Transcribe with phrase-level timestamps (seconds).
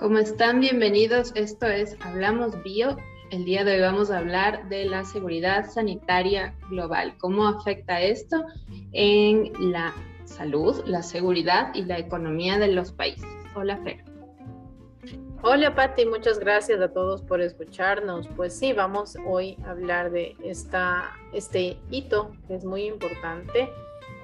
[0.00, 0.60] ¿Cómo están?
[0.60, 1.30] Bienvenidos.
[1.34, 2.96] Esto es Hablamos Bio.
[3.30, 7.18] El día de hoy vamos a hablar de la seguridad sanitaria global.
[7.18, 8.42] ¿Cómo afecta esto
[8.92, 9.92] en la
[10.24, 13.28] salud, la seguridad y la economía de los países?
[13.54, 14.02] Hola, Fer.
[15.42, 16.06] Hola, Patti.
[16.06, 18.26] Muchas gracias a todos por escucharnos.
[18.28, 23.68] Pues sí, vamos hoy a hablar de esta, este hito que es muy importante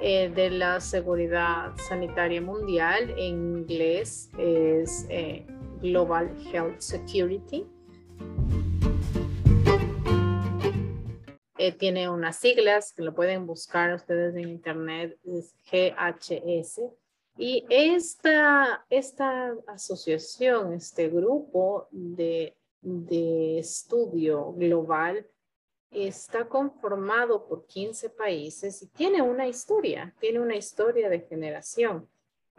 [0.01, 3.11] eh, de la seguridad sanitaria mundial.
[3.19, 5.47] En inglés es eh,
[5.81, 7.67] Global Health Security.
[11.59, 16.83] Eh, tiene unas siglas que lo pueden buscar ustedes en internet, es GHS.
[17.39, 25.27] Y esta, esta asociación, este grupo de, de estudio global,
[25.91, 32.09] está conformado por 15 países y tiene una historia, tiene una historia de generación.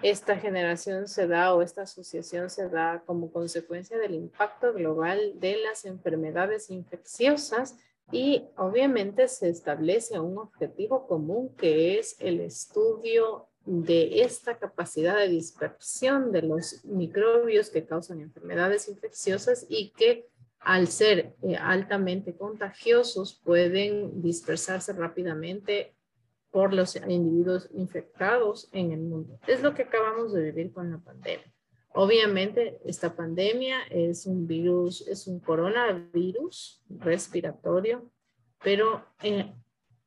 [0.02, 5.58] Esta generación se da o esta asociación se da como consecuencia del impacto global de
[5.58, 7.76] las enfermedades infecciosas
[8.12, 15.28] y obviamente se establece un objetivo común que es el estudio de esta capacidad de
[15.28, 23.40] dispersión de los microbios que causan enfermedades infecciosas y que al ser eh, altamente contagiosos,
[23.44, 25.97] pueden dispersarse rápidamente
[26.58, 29.40] por los individuos infectados en el mundo.
[29.46, 31.54] Es lo que acabamos de vivir con la pandemia.
[31.94, 38.10] Obviamente, esta pandemia es un virus, es un coronavirus respiratorio,
[38.64, 39.54] pero eh,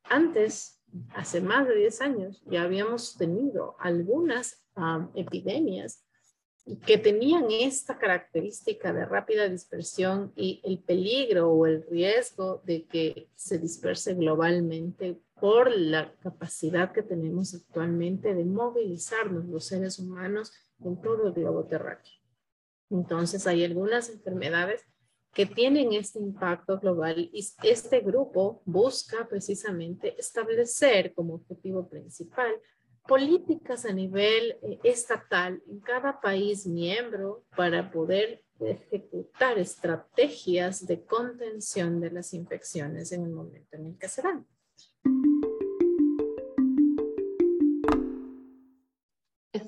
[0.03, 0.83] antes,
[1.15, 6.03] hace más de 10 años, ya habíamos tenido algunas ah, epidemias
[6.85, 13.29] que tenían esta característica de rápida dispersión y el peligro o el riesgo de que
[13.35, 21.01] se disperse globalmente por la capacidad que tenemos actualmente de movilizarnos los seres humanos en
[21.01, 22.13] todo el globo terráqueo.
[22.91, 24.85] Entonces hay algunas enfermedades
[25.33, 32.53] que tienen este impacto global y este grupo busca precisamente establecer como objetivo principal
[33.07, 41.99] políticas a nivel eh, estatal en cada país miembro para poder ejecutar estrategias de contención
[41.99, 44.45] de las infecciones en el momento en el que se dan.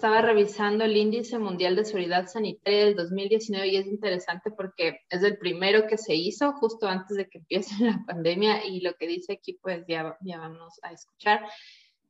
[0.04, 5.24] Estaba revisando el índice mundial de seguridad sanitaria del 2019 y es interesante porque es
[5.24, 9.08] el primero que se hizo justo antes de que empiece la pandemia y lo que
[9.08, 11.46] dice aquí pues ya, ya vamos a escuchar.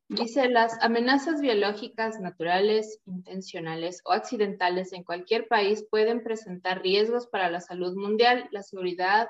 [0.09, 7.51] Dice, las amenazas biológicas naturales, intencionales o accidentales en cualquier país pueden presentar riesgos para
[7.51, 9.27] la salud mundial, la seguridad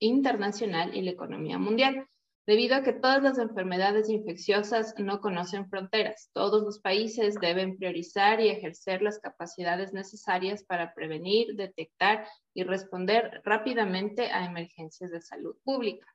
[0.00, 2.08] internacional y la economía mundial,
[2.46, 6.30] debido a que todas las enfermedades infecciosas no conocen fronteras.
[6.32, 13.42] Todos los países deben priorizar y ejercer las capacidades necesarias para prevenir, detectar y responder
[13.44, 16.06] rápidamente a emergencias de salud pública.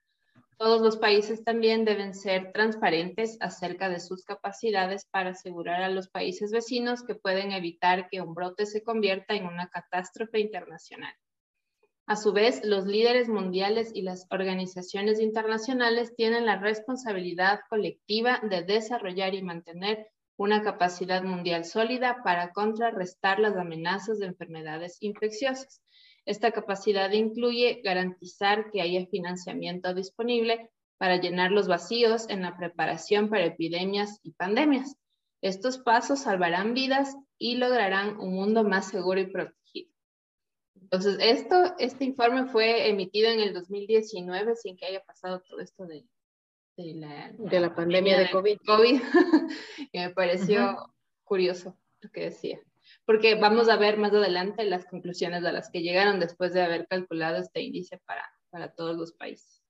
[0.58, 6.08] Todos los países también deben ser transparentes acerca de sus capacidades para asegurar a los
[6.08, 11.14] países vecinos que pueden evitar que un brote se convierta en una catástrofe internacional.
[12.08, 18.64] A su vez, los líderes mundiales y las organizaciones internacionales tienen la responsabilidad colectiva de
[18.64, 20.08] desarrollar y mantener
[20.38, 25.82] una capacidad mundial sólida para contrarrestar las amenazas de enfermedades infecciosas
[26.26, 33.30] esta capacidad incluye garantizar que haya financiamiento disponible para llenar los vacíos en la preparación
[33.30, 34.96] para epidemias y pandemias.
[35.42, 39.65] Estos pasos salvarán vidas y lograrán un mundo más seguro y protegido.
[40.86, 45.86] Entonces, esto, este informe fue emitido en el 2019 sin que haya pasado todo esto
[45.86, 46.06] de,
[46.78, 48.58] la, de la, pandemia, de COVID.
[48.66, 49.02] COVID
[49.92, 50.94] y me pareció
[51.24, 52.60] curioso lo que decía
[53.06, 56.88] porque vamos a ver más adelante las conclusiones a las que llegaron después de haber
[56.88, 59.62] calculado este índice para, para todos los países.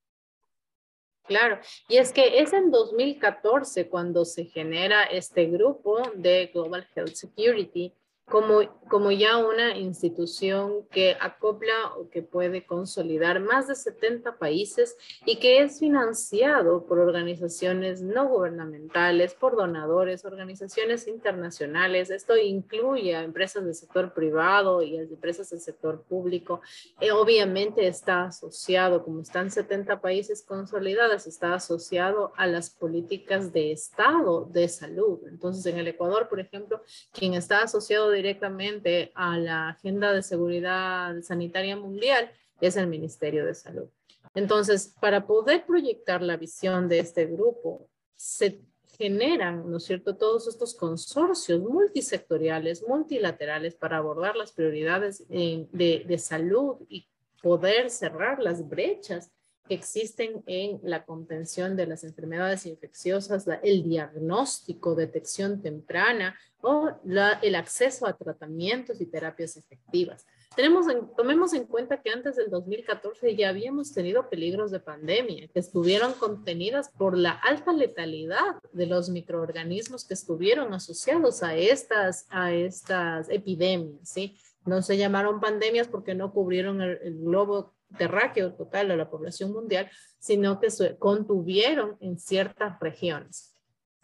[1.24, 7.14] Claro, y es que es en 2014 cuando se genera este grupo de Global Health
[7.14, 7.92] Security
[8.28, 14.96] como, como ya una institución que acopla o que puede consolidar más de 70 países
[15.24, 22.10] y que es financiado por organizaciones no gubernamentales, por donadores, organizaciones internacionales.
[22.10, 26.60] Esto incluye a empresas del sector privado y a empresas del sector público.
[27.00, 33.70] Eh, obviamente está asociado, como están 70 países consolidados, está asociado a las políticas de
[33.70, 35.20] Estado de salud.
[35.28, 36.82] Entonces, en el Ecuador, por ejemplo,
[37.12, 42.30] quien está asociado directamente a la agenda de seguridad sanitaria mundial
[42.60, 43.88] es el Ministerio de Salud.
[44.34, 48.60] Entonces, para poder proyectar la visión de este grupo, se
[48.98, 56.18] generan, ¿no es cierto?, todos estos consorcios multisectoriales, multilaterales para abordar las prioridades de, de
[56.18, 57.06] salud y
[57.42, 59.30] poder cerrar las brechas
[59.68, 66.90] que existen en la contención de las enfermedades infecciosas, el diagnóstico, detección temprana o
[67.42, 70.26] el acceso a tratamientos y terapias efectivas.
[70.56, 70.86] Tenemos
[71.16, 76.14] tomemos en cuenta que antes del 2014 ya habíamos tenido peligros de pandemia que estuvieron
[76.14, 83.28] contenidas por la alta letalidad de los microorganismos que estuvieron asociados a estas, a estas
[83.28, 84.38] epidemias, ¿sí?
[84.66, 89.88] No se llamaron pandemias porque no cubrieron el, globo terráqueo total de la población mundial,
[90.18, 93.54] sino que se contuvieron en ciertas regiones.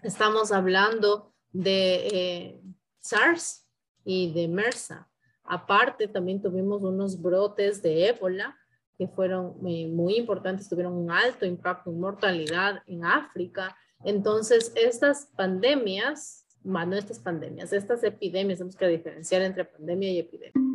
[0.02, 2.60] Estamos hablando de eh,
[3.00, 3.66] SARS
[4.04, 5.08] y de MERSA.
[5.44, 8.56] Aparte, también tuvimos unos brotes de ébola
[8.96, 13.76] que fueron eh, muy importantes, tuvieron un alto impacto en mortalidad en África.
[14.04, 20.72] Entonces, estas pandemias, bueno, estas pandemias, estas epidemias, tenemos que diferenciar entre pandemia y epidemia.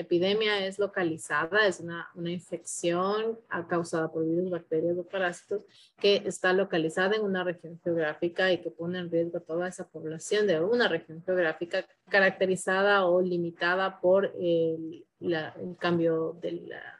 [0.00, 3.38] epidemia es localizada, es una, una, infección
[3.68, 5.64] causada por virus, bacterias o parásitos
[5.98, 9.88] que está localizada en una región geográfica y que pone en riesgo a toda esa
[9.88, 16.98] población de una región geográfica caracterizada o limitada por el, el cambio de la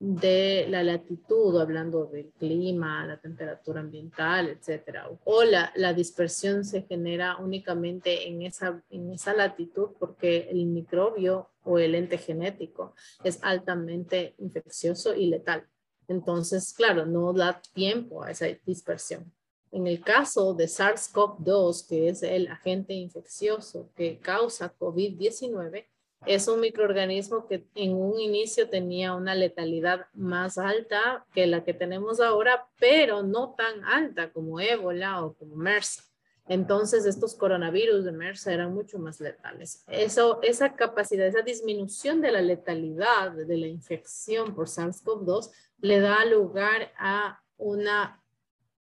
[0.00, 5.10] de la latitud, hablando del clima, la temperatura ambiental, etcétera.
[5.24, 11.50] O la, la, dispersión se genera únicamente en esa, en esa latitud porque el microbio
[11.64, 15.66] o el ente genético es altamente infeccioso y letal.
[16.06, 19.32] Entonces, claro, no da tiempo a esa dispersión.
[19.70, 25.86] En el caso de SARS-CoV-2, que es el agente infeccioso que causa COVID-19,
[26.26, 31.74] es un microorganismo que en un inicio tenía una letalidad más alta que la que
[31.74, 36.04] tenemos ahora, pero no tan alta como ébola o como MERS.
[36.48, 39.84] Entonces, estos coronavirus de MERS eran mucho más letales.
[39.86, 45.50] Eso, esa capacidad, esa disminución de la letalidad de la infección por SARS-CoV-2
[45.80, 48.22] le da lugar a una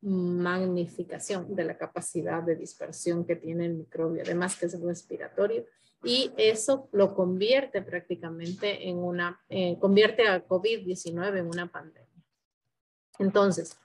[0.02, 5.66] magnificación de la capacidad de dispersión que tiene el microbio, además que es respiratorio
[6.04, 12.24] y eso lo convierte prácticamente en una, eh, convierte a COVID-19 en una pandemia.
[13.20, 13.80] Entonces,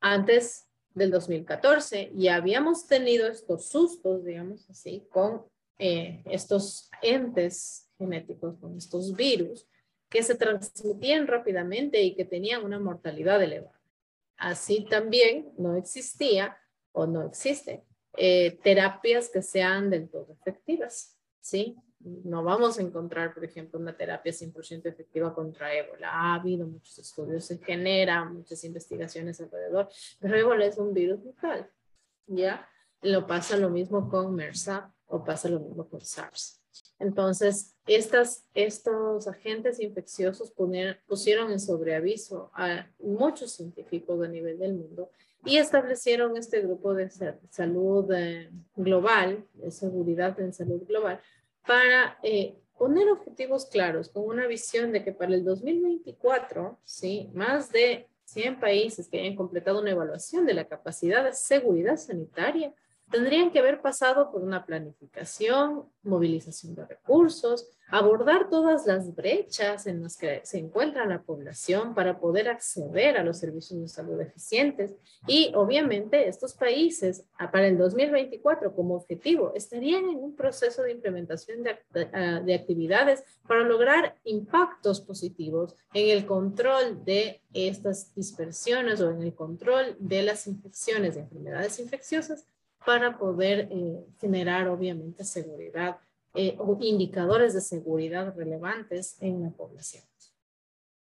[0.00, 5.44] antes del 2014 ya habíamos tenido estos sustos, digamos así, con
[5.78, 9.68] eh, estos entes genéticos, con estos virus
[10.08, 13.80] que se transmitían rápidamente y que tenían una mortalidad elevada.
[14.36, 16.58] Así también no existía
[16.92, 17.84] o no existe
[18.16, 21.76] eh, terapias que sean del todo efectivas, ¿sí?
[22.00, 26.10] No vamos a encontrar, por ejemplo, una terapia 100% efectiva contra ébola.
[26.10, 29.88] Ha habido muchos estudios, se generan muchas investigaciones alrededor,
[30.18, 31.70] pero ébola es un virus vital,
[32.26, 32.68] ¿ya?
[33.02, 36.62] Lo pasa lo mismo con MERSA o pasa lo mismo con SARS.
[36.98, 40.52] Entonces, estos agentes infecciosos
[41.06, 45.10] pusieron en sobreaviso a muchos científicos a nivel del mundo
[45.44, 47.10] y establecieron este grupo de
[47.50, 51.20] salud eh, global, de seguridad en salud global,
[51.66, 57.30] para eh, poner objetivos claros con una visión de que para el 2024, ¿sí?
[57.34, 62.72] más de 100 países que hayan completado una evaluación de la capacidad de seguridad sanitaria
[63.12, 70.02] tendrían que haber pasado por una planificación, movilización de recursos, abordar todas las brechas en
[70.02, 74.94] las que se encuentra la población para poder acceder a los servicios de salud eficientes.
[75.26, 81.62] Y obviamente estos países para el 2024 como objetivo estarían en un proceso de implementación
[81.62, 89.20] de, de actividades para lograr impactos positivos en el control de estas dispersiones o en
[89.20, 92.46] el control de las infecciones de enfermedades infecciosas
[92.84, 95.98] para poder eh, generar obviamente seguridad
[96.34, 100.02] eh, o indicadores de seguridad relevantes en la población.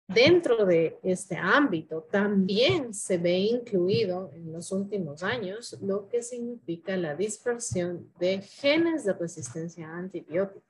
[0.06, 6.96] Dentro de este ámbito también se ve incluido en los últimos años lo que significa
[6.96, 10.62] la dispersión de genes de resistencia a antibióticos.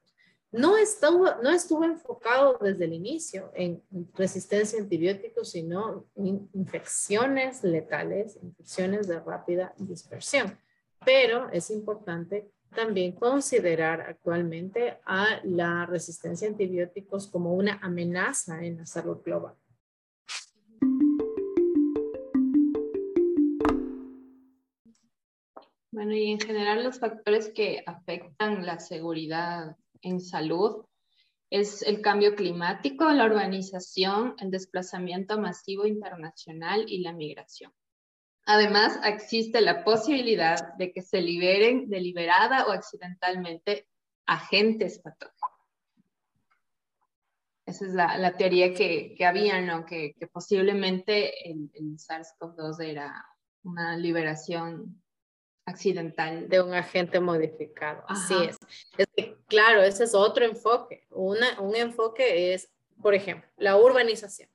[0.50, 3.81] No estuvo, no estuvo enfocado desde el inicio en
[4.14, 10.59] resistencia a antibióticos, sino en infecciones letales, infecciones de rápida dispersión
[11.09, 18.77] pero es importante también considerar actualmente a la resistencia a antibióticos como una amenaza en
[18.77, 19.55] la salud global.
[25.91, 30.85] Bueno, y en general los factores que afectan la seguridad en salud
[31.49, 37.73] es el cambio climático, la urbanización, el desplazamiento masivo internacional y la migración.
[38.50, 43.87] Además, existe la posibilidad de que se liberen deliberada o accidentalmente
[44.25, 45.37] agentes patógenos.
[47.67, 49.85] Esa es la, teoría que, había, ¿no?
[49.85, 53.23] Que, posiblemente el, el SARS-CoV-2 era
[53.64, 54.99] una liberación
[55.67, 56.49] accidental.
[56.49, 58.02] De un agente modificado.
[58.09, 58.57] Así es.
[59.47, 61.07] claro, ese es otro enfoque.
[61.11, 64.49] Una, un enfoque es, por ejemplo, la urbanización.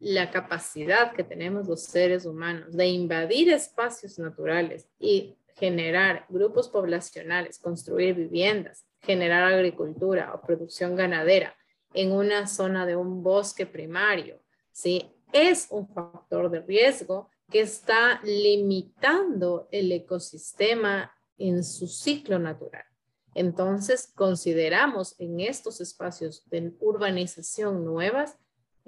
[0.00, 7.58] La capacidad que tenemos los seres humanos de invadir espacios naturales y generar grupos poblacionales,
[7.58, 11.54] construir viviendas, generar agricultura o producción ganadera
[11.94, 14.40] en una zona de un bosque primario,
[14.72, 15.10] ¿sí?
[15.32, 22.84] Es un factor de riesgo que está limitando el ecosistema en su ciclo natural.
[23.34, 28.36] Entonces, consideramos en estos espacios de urbanización nuevas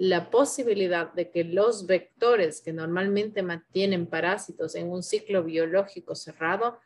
[0.01, 6.79] la posibilidad de que los vectores que normalmente mantienen parásitos en un ciclo biológico cerrado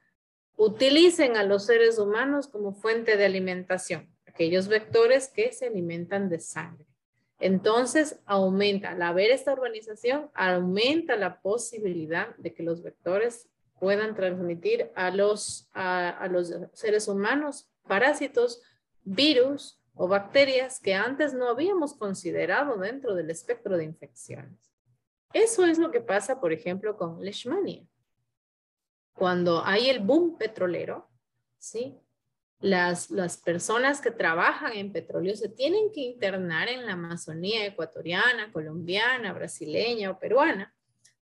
[0.58, 6.42] utilicen a los seres humanos como fuente de alimentación, aquellos vectores que se alimentan de
[6.42, 6.86] sangre.
[7.40, 13.48] Entonces, aumenta, al haber esta urbanización, aumenta la posibilidad de que los vectores
[13.80, 18.62] puedan transmitir a los, a, los seres humanos parásitos,
[19.06, 24.72] virus o bacterias que antes no habíamos considerado dentro del espectro de infecciones.
[25.34, 27.86] Eso es lo que pasa, por ejemplo, con Leishmania.
[29.14, 31.10] Cuando hay el boom petrolero,
[31.58, 31.98] ¿sí?
[32.60, 39.34] las, personas que trabajan en petróleo se tienen que internar en la Amazonía ecuatoriana, colombiana,
[39.34, 40.74] brasileña o peruana.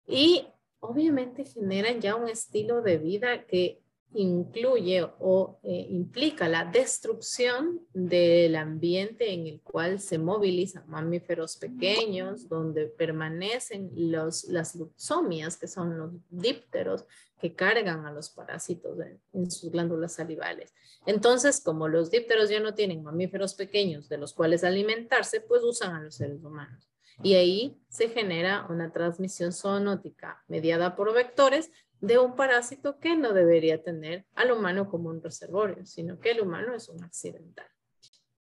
[0.08, 0.48] Y
[0.80, 3.81] obviamente generan ya un estilo de vida que
[4.14, 12.50] incluye o eh, implica la destrucción del ambiente en el cual se movilizan mamíferos pequeños,
[12.50, 17.06] donde permanecen los, las luxomias, que son los dípteros
[17.40, 19.00] que cargan a los parásitos
[19.34, 20.74] en, sus glándulas salivales.
[21.06, 25.96] Entonces, como los dípteros ya no tienen mamíferos pequeños de los cuales alimentarse, pues usan
[25.96, 26.88] a los seres humanos.
[27.24, 33.32] Y ahí se genera una transmisión zoonótica mediada por vectores de un parásito que no
[33.32, 37.68] debería tener al humano como un reservorio, sino que el humano es un accidental.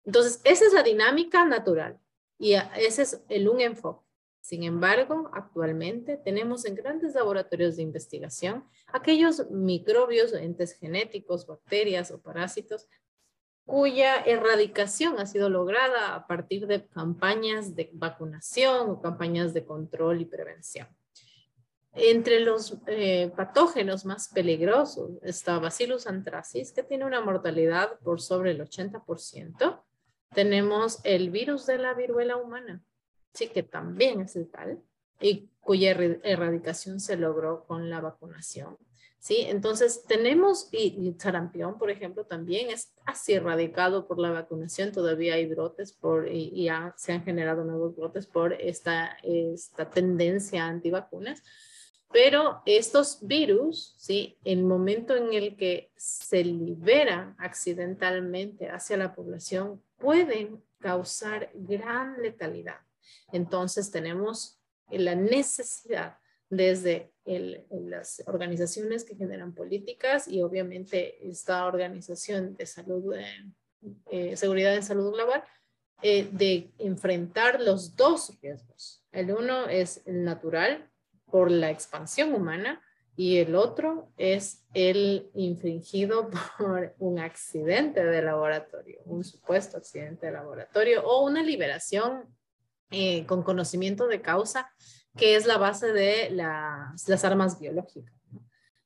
[0.04, 2.00] Entonces, esa es la dinámica natural
[2.38, 4.04] y ese es el un enfoque.
[4.40, 12.20] Sin embargo, actualmente tenemos en grandes laboratorios de investigación aquellos microbios, entes genéticos, bacterias o
[12.20, 12.88] parásitos
[13.66, 20.22] cuya erradicación ha sido lograda a partir de campañas de vacunación o campañas de control
[20.22, 20.88] y prevención.
[21.92, 28.52] Entre los eh, patógenos más peligrosos está Bacillus anthracis, que tiene una mortalidad por sobre
[28.52, 29.82] el 80%.
[30.32, 32.82] Tenemos el virus de la viruela humana,
[33.34, 34.80] sí, que también es letal
[35.20, 38.78] y cuya erradicación se logró con la vacunación.
[39.18, 39.44] ¿sí?
[39.48, 45.46] Entonces tenemos, y, sarampión, por ejemplo, también es casi erradicado por la vacunación, todavía hay
[45.46, 51.42] brotes por, y, ya se han generado nuevos brotes por esta, esta tendencia antivacunas.
[52.12, 54.36] Pero estos virus, ¿sí?
[54.44, 62.80] el momento en el que se liberan accidentalmente hacia la población, pueden causar gran letalidad.
[63.32, 64.58] Entonces tenemos
[64.90, 67.12] la necesidad desde
[67.70, 73.44] las organizaciones que generan políticas y obviamente esta organización de salud, eh,
[74.10, 75.44] eh, seguridad en salud global,
[76.02, 79.04] eh, de enfrentar los dos riesgos.
[79.12, 80.89] El uno es el natural
[81.30, 82.82] por la expansión humana
[83.16, 90.32] y el otro es el infringido por un accidente de laboratorio, un supuesto accidente de
[90.32, 92.24] laboratorio o una liberación
[92.90, 94.72] eh, con conocimiento de causa,
[95.16, 98.14] que es la base de las, las armas biológicas.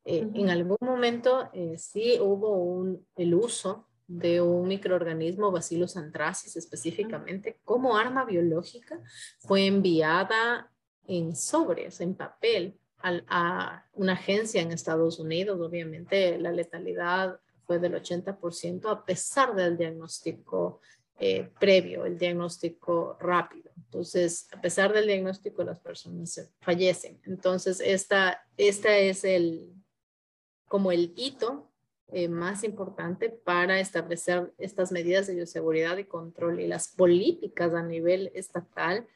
[0.05, 6.57] Eh, en algún momento eh, sí hubo un, el uso de un microorganismo, Bacillus anthracis
[6.57, 9.01] específicamente, como arma biológica,
[9.39, 10.71] fue enviada
[11.07, 15.61] en sobres, en papel, a, una agencia en Estados Unidos.
[15.61, 20.81] Obviamente la letalidad fue del 80% a pesar del diagnóstico
[21.19, 23.71] eh, previo, el diagnóstico rápido.
[23.77, 27.21] Entonces, a pesar del diagnóstico, las personas fallecen.
[27.25, 29.73] Entonces, esta, esta es el,
[30.67, 31.71] como el hito
[32.09, 37.83] eh, más importante para establecer estas medidas de bioseguridad y control y las políticas a
[37.83, 39.07] nivel estatal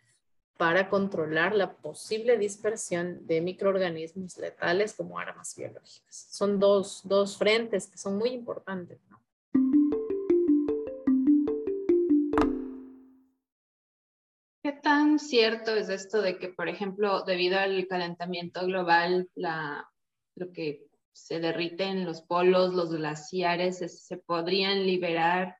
[0.59, 6.27] para controlar la posible dispersión de microorganismos letales como armas biológicas.
[6.31, 8.99] Son dos, dos frentes que son muy importantes.
[14.65, 19.89] ¿Qué tan cierto es esto de que, por ejemplo, debido al calentamiento global, la,
[20.35, 25.57] lo que se derrite en los polos, los glaciares, se, podrían liberar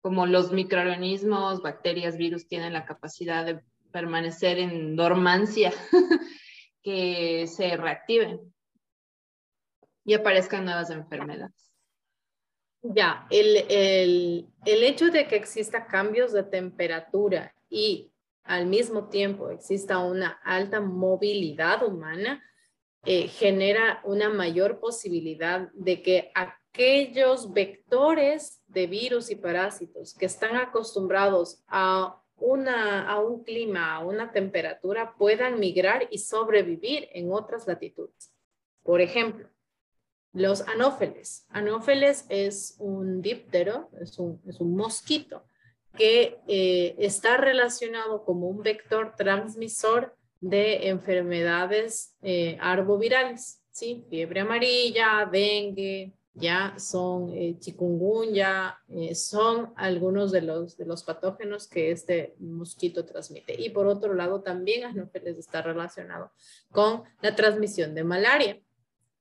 [0.00, 3.62] como los microorganismos, bacterias, virus tienen la capacidad de
[3.94, 5.72] permanecer en dormancia,
[6.82, 8.40] que se reactiven
[10.04, 11.70] y aparezcan nuevas enfermedades.
[12.82, 19.50] Ya, el, el, el hecho de que exista cambios de temperatura y al mismo tiempo
[19.50, 22.42] exista una alta movilidad humana,
[23.04, 30.56] eh, genera una mayor posibilidad de que aquellos vectores de virus y parásitos que están
[30.56, 37.66] acostumbrados a, una, a un clima, a una temperatura, puedan migrar y sobrevivir en otras
[37.66, 38.32] latitudes.
[38.82, 39.48] Por ejemplo,
[40.32, 41.46] los anófeles.
[41.48, 45.44] Anófeles es un díptero, es un, es un mosquito
[45.96, 54.04] que eh, está relacionado como un vector transmisor de enfermedades eh, arbovirales, ¿sí?
[54.10, 61.68] Fiebre amarilla, dengue, ya son eh, chikungunya, eh, son algunos de los, de los patógenos
[61.68, 63.54] que este mosquito transmite.
[63.60, 66.32] Y por otro lado, también Anófeles está relacionado
[66.72, 68.60] con la transmisión de malaria.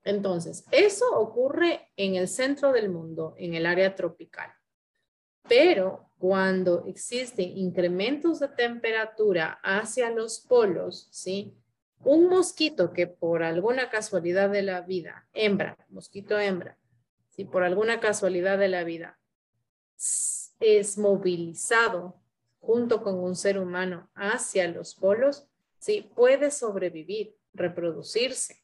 [0.03, 4.51] Entonces, eso ocurre en el centro del mundo, en el área tropical.
[5.48, 11.53] Pero cuando existen incrementos de temperatura hacia los polos, ¿sí?
[12.03, 16.77] Un mosquito que por alguna casualidad de la vida, hembra, mosquito hembra,
[17.36, 19.20] si por alguna casualidad de la vida
[20.60, 22.22] es movilizado
[22.60, 25.48] junto con un ser humano hacia los polos,
[25.80, 28.63] sí, puede sobrevivir, reproducirse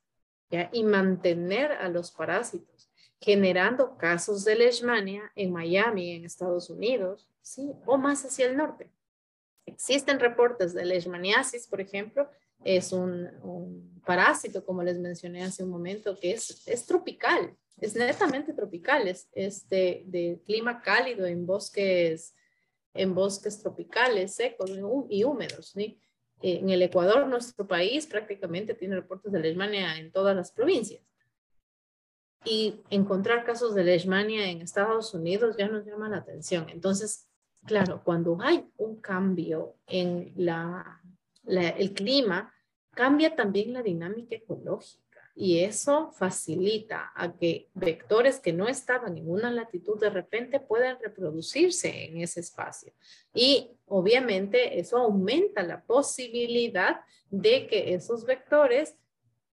[0.71, 7.73] y mantener a los parásitos, generando casos de leishmania en Miami, en Estados Unidos, ¿sí?
[7.85, 8.91] O más hacia el norte.
[9.65, 12.29] Existen reportes de leishmaniasis, por ejemplo,
[12.63, 18.53] es un, parásito, como les mencioné hace un momento, que es, es tropical, es netamente
[18.53, 22.33] tropical, es, de, clima cálido en bosques,
[22.93, 24.71] en bosques tropicales, secos
[25.09, 25.71] y húmedos.
[25.75, 25.99] ¿sí?
[26.41, 31.03] En el Ecuador, nuestro país, prácticamente tiene reportes de leishmania en todas las provincias.
[32.45, 36.69] Y encontrar casos de leishmania en Estados Unidos ya nos llama la atención.
[36.69, 37.29] Entonces,
[37.65, 41.01] Claro, cuando hay un cambio en la,
[41.49, 42.53] el clima,
[42.93, 44.99] cambia también la dinámica ecológica
[45.35, 50.99] y eso facilita a que vectores que no estaban en una latitud de repente puedan
[51.01, 52.91] reproducirse en ese espacio.
[53.33, 58.95] Y obviamente eso aumenta la posibilidad de que esos vectores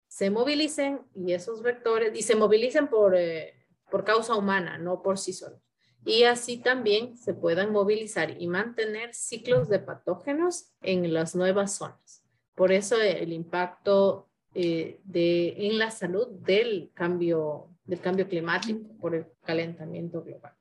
[0.06, 3.54] se movilicen y esos vectores, y se movilicen por, eh,
[3.90, 5.69] por causa humana, no por sí solos
[6.04, 12.24] y así también se puedan movilizar y mantener ciclos de patógenos en las nuevas zonas.
[12.54, 19.14] Por eso el impacto eh, de, en la salud del cambio, del cambio climático por
[19.14, 20.54] el calentamiento global.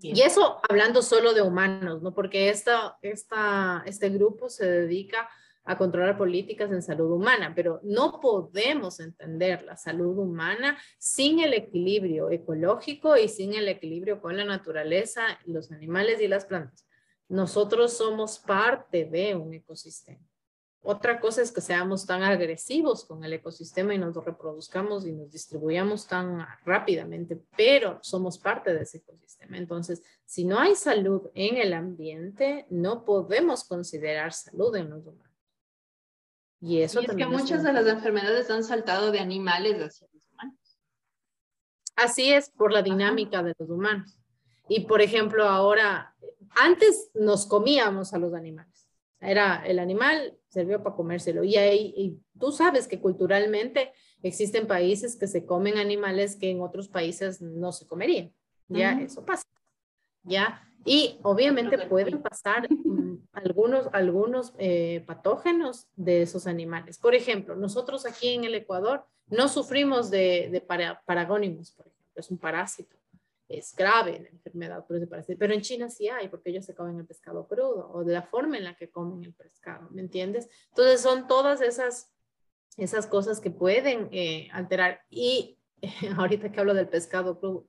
[0.00, 2.12] Y eso hablando solo de humanos, ¿no?
[2.14, 5.28] Porque esta, esta, este grupo se dedica
[5.64, 11.54] a controlar políticas en salud humana, pero no podemos entender la salud humana sin el
[11.54, 16.86] equilibrio ecológico y sin el equilibrio con la naturaleza, los animales y las plantas.
[17.28, 20.20] Nosotros somos parte de un ecosistema.
[20.84, 25.30] Otra cosa es que seamos tan agresivos con el ecosistema y nos reproduzcamos y nos
[25.30, 29.58] distribuyamos tan rápidamente, pero somos parte de ese ecosistema.
[29.58, 35.31] Entonces, si no hay salud en el ambiente, no podemos considerar salud en los humanos.
[36.62, 40.78] Y eso es que muchas de las enfermedades han saltado de animales hacia los humanos.
[41.96, 44.16] Así es, por la dinámica de los humanos.
[44.68, 46.14] Y por ejemplo, ahora,
[46.50, 48.88] antes nos comíamos a los animales.
[49.18, 51.42] Era el animal, sirvió para comérselo.
[51.42, 56.60] Y, ahí, y tú sabes que culturalmente existen países que se comen animales que en
[56.60, 58.32] otros países no se comerían.
[58.68, 59.44] Ya, eso pasa.
[60.22, 62.68] Ya, y obviamente pueden pasar
[63.32, 66.98] algunos, algunos eh, patógenos de esos animales.
[66.98, 72.30] Por ejemplo, nosotros aquí en el Ecuador no sufrimos de, de paragónimos, por ejemplo, es
[72.30, 72.96] un parásito.
[73.48, 76.74] Es grave la enfermedad por ese parásito, pero en China sí hay, porque ellos se
[76.74, 80.00] comen el pescado crudo o de la forma en la que comen el pescado, ¿me
[80.00, 80.48] entiendes?
[80.70, 82.10] Entonces son todas esas,
[82.78, 85.02] esas cosas que pueden eh, alterar.
[85.10, 85.58] Y
[86.16, 87.66] ahorita que hablo del pescado crudo,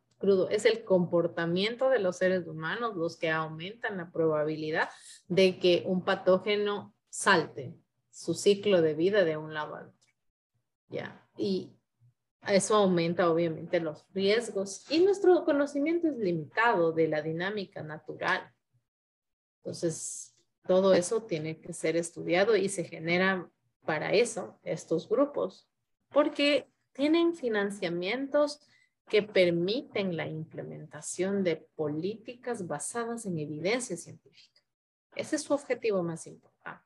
[0.50, 4.90] es el comportamiento de los seres humanos los que aumentan la probabilidad
[5.28, 7.76] de que un patógeno salte
[8.10, 10.00] su ciclo de vida de un lado al otro.
[10.90, 11.28] ¿Ya?
[11.38, 11.74] Y
[12.48, 18.50] eso aumenta obviamente los riesgos y nuestro conocimiento es limitado de la dinámica natural.
[19.58, 20.36] Entonces,
[20.68, 23.52] todo eso tiene que ser estudiado y se generan
[23.86, 25.68] para eso estos grupos,
[26.10, 28.62] porque tienen financiamientos
[29.10, 34.62] que permiten la implementación de políticas basadas en evidencia científica.
[35.16, 36.84] Ese es su objetivo más importante.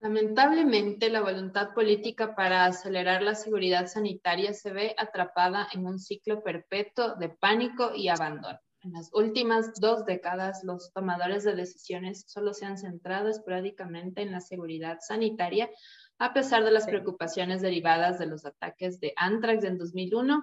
[0.00, 6.42] Lamentablemente, la voluntad política para acelerar la seguridad sanitaria se ve atrapada en un ciclo
[6.42, 8.58] perpetuo de pánico y abandono.
[8.82, 14.30] En las últimas dos décadas, los tomadores de decisiones solo se han centrado esporádicamente en
[14.30, 15.68] la seguridad sanitaria,
[16.18, 20.42] a pesar de las preocupaciones derivadas de los ataques de anthrax en 2001,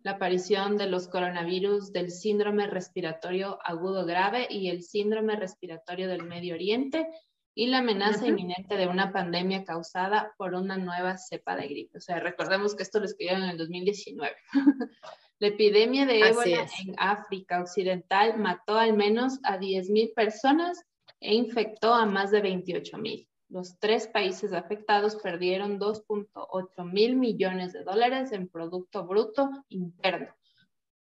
[0.00, 6.24] la aparición de los coronavirus del síndrome respiratorio agudo grave y el síndrome respiratorio del
[6.24, 7.08] Medio Oriente,
[7.54, 11.98] y la amenaza inminente de una pandemia causada por una nueva cepa de gripe.
[11.98, 14.34] O sea, recordemos que esto lo escribieron en el 2019.
[15.42, 20.84] la epidemia de ébola en África Occidental mató al menos a 10.000 personas
[21.18, 23.26] e infectó a más de 28.000.
[23.48, 30.32] Los tres países afectados perdieron 2.8 mil millones de dólares en Producto Bruto Interno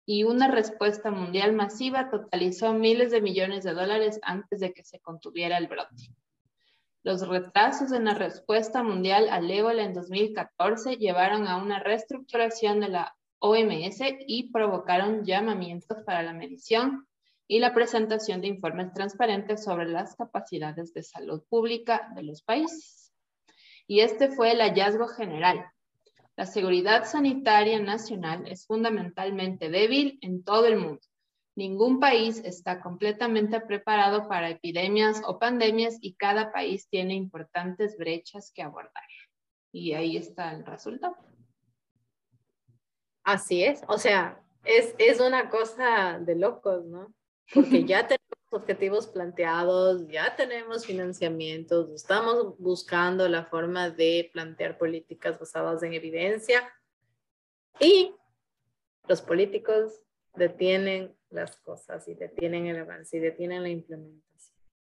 [0.06, 4.98] y una respuesta mundial masiva totalizó miles de millones de dólares antes de que se
[5.00, 6.08] contuviera el brote.
[7.02, 12.88] Los retrasos en la respuesta mundial al ébola en 2014 llevaron a una reestructuración de
[12.88, 17.06] la OMS y provocaron llamamientos para la medición
[17.46, 23.12] y la presentación de informes transparentes sobre las capacidades de salud pública de los países.
[23.86, 25.66] Y este fue el hallazgo general.
[26.36, 31.02] La seguridad sanitaria nacional es fundamentalmente débil en todo el mundo
[31.54, 38.50] Ningún país está completamente preparado para epidemias o pandemias y cada país tiene importantes brechas
[38.54, 39.04] que abordar.
[39.70, 41.14] Y ahí está el resultado.
[43.24, 47.14] Así es, o sea, es, es una cosa de locos, ¿no?
[47.54, 55.38] Porque ya tenemos objetivos planteados, ya tenemos financiamientos, estamos buscando la forma de plantear políticas
[55.38, 56.62] basadas en evidencia
[57.80, 58.14] y
[59.08, 60.02] los políticos
[60.34, 64.31] detienen las cosas y detienen el avance y detienen la implementación.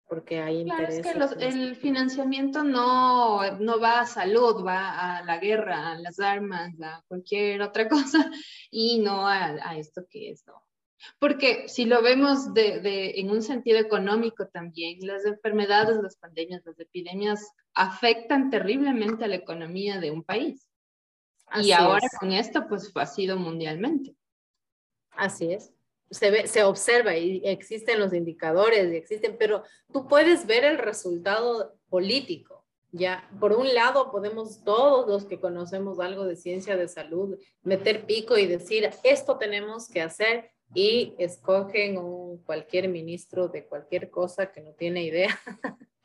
[0.06, 0.98] Porque hay interés.
[0.98, 6.20] es que el financiamiento no, no va a salud, va a la guerra, a las
[6.20, 8.30] armas, a cualquier otra cosa
[8.70, 10.62] y no a, a esto que es, ¿no?
[11.18, 16.62] Porque si lo vemos de, de, en un sentido económico también, las enfermedades, las pandemias,
[16.64, 20.68] las epidemias afectan terriblemente a la economía de un país.
[21.62, 24.16] y ahora con esto, pues ha sido mundialmente.
[25.10, 25.72] Así es.
[26.10, 29.62] Se, ve, se observa y existen los indicadores y existen, pero
[29.92, 32.64] tú puedes ver el resultado político.
[32.92, 38.06] Ya, por un lado podemos todos los que conocemos algo de ciencia de salud meter
[38.06, 44.52] pico y decir, esto tenemos que hacer y escogen un, cualquier ministro de cualquier cosa
[44.52, 45.36] que no tiene idea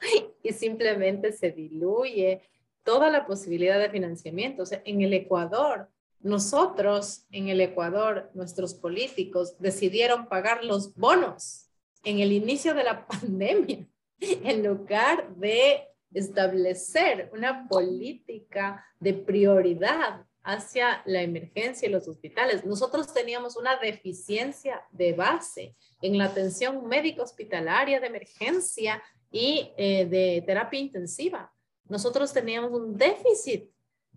[0.44, 2.42] y simplemente se diluye
[2.84, 4.64] toda la posibilidad de financiamiento.
[4.64, 5.90] O sea, en el Ecuador,
[6.22, 11.70] nosotros en el Ecuador, nuestros políticos decidieron pagar los bonos
[12.04, 13.88] en el inicio de la pandemia
[14.20, 22.66] en lugar de establecer una política de prioridad hacia la emergencia y los hospitales.
[22.66, 29.02] Nosotros teníamos una deficiencia de base en la atención médica hospitalaria de emergencia
[29.32, 31.54] y eh, de terapia intensiva.
[31.88, 33.70] Nosotros teníamos un déficit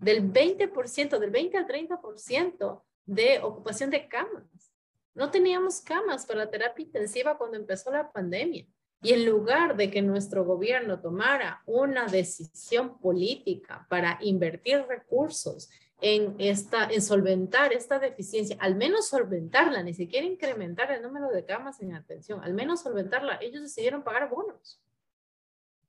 [0.03, 4.71] del 20%, del 20 al 30% de ocupación de camas.
[5.13, 8.65] No teníamos camas para terapia intensiva cuando empezó la pandemia.
[9.01, 15.69] Y en lugar de que nuestro gobierno tomara una decisión política para invertir recursos
[16.01, 21.45] en, esta, en solventar esta deficiencia, al menos solventarla, ni siquiera incrementar el número de
[21.45, 24.81] camas en atención, al menos solventarla, ellos decidieron pagar bonos.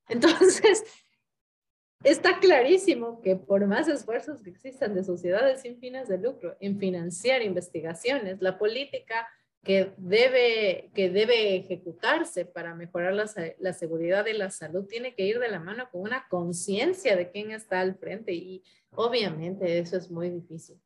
[0.08, 0.84] Entonces,
[2.04, 6.78] Está clarísimo que por más esfuerzos que existan de sociedades sin fines de lucro en
[6.78, 9.26] financiar investigaciones, la política
[9.62, 13.24] que debe, que debe ejecutarse para mejorar la,
[13.58, 17.30] la seguridad y la salud tiene que ir de la mano con una conciencia de
[17.30, 20.78] quién está al frente y obviamente eso es muy difícil.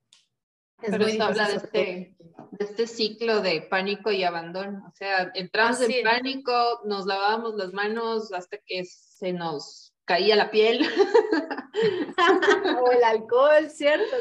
[0.81, 2.17] Es Pero esto habla de este,
[2.53, 4.85] de este, ciclo de pánico y abandono.
[4.87, 6.53] O sea, entramos en pánico,
[6.85, 10.81] nos lavábamos las manos hasta que se nos caía la piel.
[12.83, 14.17] o el alcohol, ¿cierto?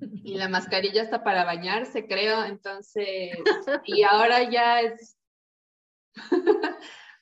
[0.00, 2.44] y la mascarilla está para bañarse, creo.
[2.44, 3.36] Entonces,
[3.84, 5.18] y ahora ya es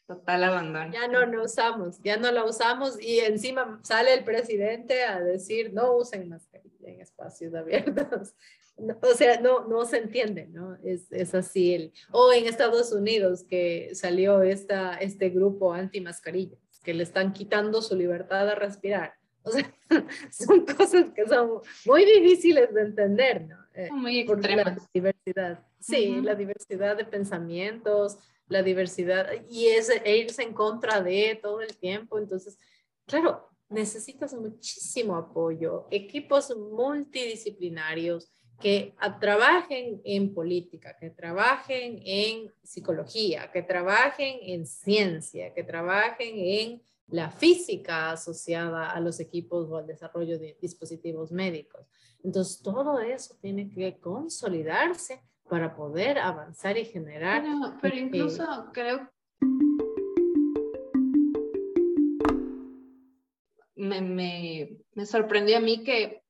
[0.07, 0.93] total abandono.
[0.93, 5.73] Ya no lo usamos, ya no la usamos y encima sale el presidente a decir
[5.73, 8.35] no usen mascarilla en espacios abiertos.
[9.03, 10.77] O sea, no, no se entiende, ¿no?
[10.85, 11.75] Es, es así.
[11.75, 17.83] El, o en Estados Unidos que salió esta, este grupo anti-mascarillas, que le están quitando
[17.83, 19.15] su libertad de respirar.
[19.43, 19.73] O sea,
[20.31, 23.57] son cosas que son muy difíciles de entender, ¿no?
[23.75, 24.77] Eh, muy extremas.
[24.77, 25.67] La diversidad.
[25.81, 31.61] Sí, la diversidad de pensamientos, la diversidad, y es e irse en contra de todo
[31.61, 32.19] el tiempo.
[32.19, 32.59] Entonces,
[33.07, 43.63] claro, necesitas muchísimo apoyo, equipos multidisciplinarios que trabajen en política, que trabajen en psicología, que
[43.63, 50.39] trabajen en ciencia, que trabajen en la física asociada a los equipos o al desarrollo
[50.39, 51.87] de dispositivos médicos.
[52.23, 57.45] Entonces, todo eso tiene que consolidarse para poder avanzar y generar.
[57.81, 59.09] Pero, eh, incluso creo
[63.79, 66.23] me, me, me, sorprendió a mí que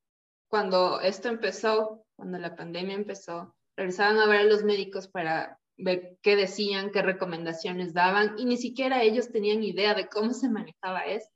[0.49, 6.19] cuando esto empezó, cuando la pandemia empezó, regresaban a ver a los médicos para ver
[6.21, 11.03] qué decían, qué recomendaciones daban, y ni siquiera ellos tenían idea de cómo se manejaba
[11.07, 11.33] esto.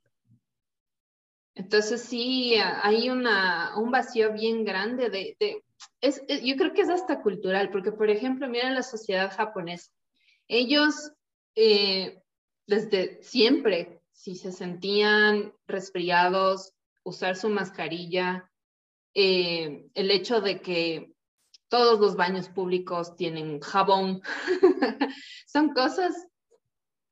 [1.55, 5.63] Entonces sí, hay una, un vacío bien grande de, de
[6.01, 9.89] es, yo creo que es hasta cultural, porque por ejemplo, mira la sociedad japonesa.
[10.49, 11.13] Ellos
[11.55, 12.21] eh,
[12.67, 18.51] desde siempre, si se sentían resfriados, usar su mascarilla,
[19.13, 21.13] eh, el hecho de que
[21.69, 24.21] todos los baños públicos tienen jabón,
[25.47, 26.27] son cosas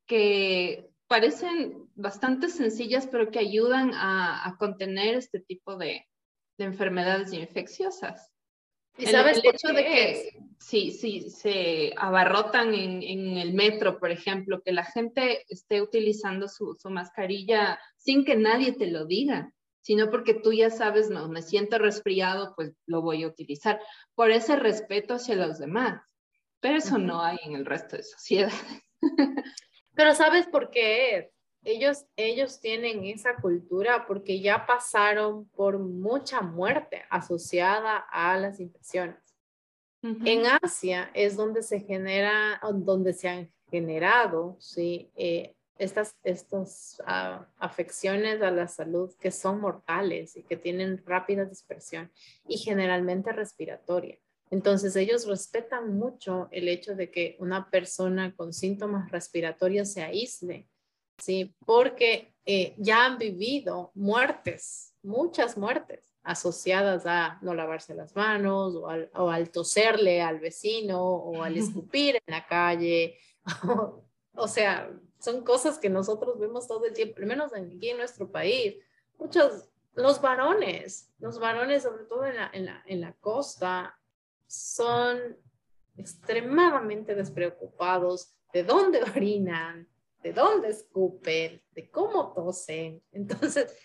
[0.06, 6.06] que parecen bastante sencillas, pero que ayudan a, contener este tipo de,
[6.58, 8.30] enfermedades infecciosas.
[8.96, 14.62] ¿Y sabes el, hecho de que sí, sí, se abarrotan en, el metro, por ejemplo,
[14.62, 20.34] que la gente esté utilizando su, mascarilla sin que nadie te lo diga, sino porque
[20.34, 23.80] tú ya sabes, no, me siento resfriado, pues lo voy a utilizar,
[24.14, 26.00] por ese respeto hacia los demás.
[26.60, 28.54] Pero eso no hay en el resto de sociedades.
[29.94, 31.32] Pero ¿sabes por qué
[31.64, 39.18] Ellos, ellos tienen esa cultura porque ya pasaron por mucha muerte asociada a las infecciones.
[40.02, 45.12] En Asia es donde se genera, donde se han generado, ¿sí?
[45.14, 51.44] Eh, estas, estas ah, afecciones a la salud que son mortales y que tienen rápida
[51.44, 52.10] dispersión
[52.46, 54.18] y generalmente respiratoria.
[54.50, 60.68] Entonces ellos respetan mucho el hecho de que una persona con síntomas respiratorios se aísle,
[61.16, 61.54] ¿sí?
[61.64, 69.30] Porque eh, ya han vivido muertes, muchas muertes asociadas a no lavarse las manos o
[69.30, 73.16] al, toserle al vecino o al escupir en la calle.
[74.34, 74.90] o sea,
[75.22, 78.76] son cosas que nosotros vemos todo el tiempo, al menos aquí en nuestro país.
[79.18, 83.96] Muchos, los varones, los varones, sobre todo en la, en la, en la costa,
[84.46, 85.36] son
[85.96, 89.88] extremadamente despreocupados de dónde orinan,
[90.22, 93.00] de dónde escupen, de cómo tosen.
[93.12, 93.76] Entonces,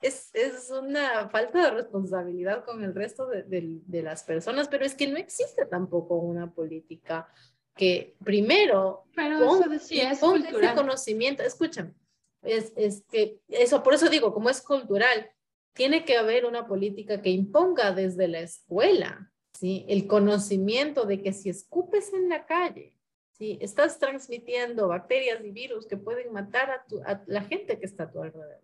[0.00, 4.94] es, es una falta de responsabilidad con el resto de, de, las personas, pero es
[4.94, 7.28] que no existe tampoco una política
[7.74, 11.94] que primero pero eso decía, es ese conocimiento, escúchame,
[12.42, 15.30] es, es que eso, por eso digo, como es cultural,
[15.72, 19.84] tiene que haber una política que imponga desde la escuela ¿sí?
[19.88, 22.96] El conocimiento de que si escupes en la calle,
[23.32, 23.58] ¿sí?
[23.60, 26.70] Estás transmitiendo bacterias y virus que pueden matar
[27.06, 28.60] a, la gente que está a tu alrededor.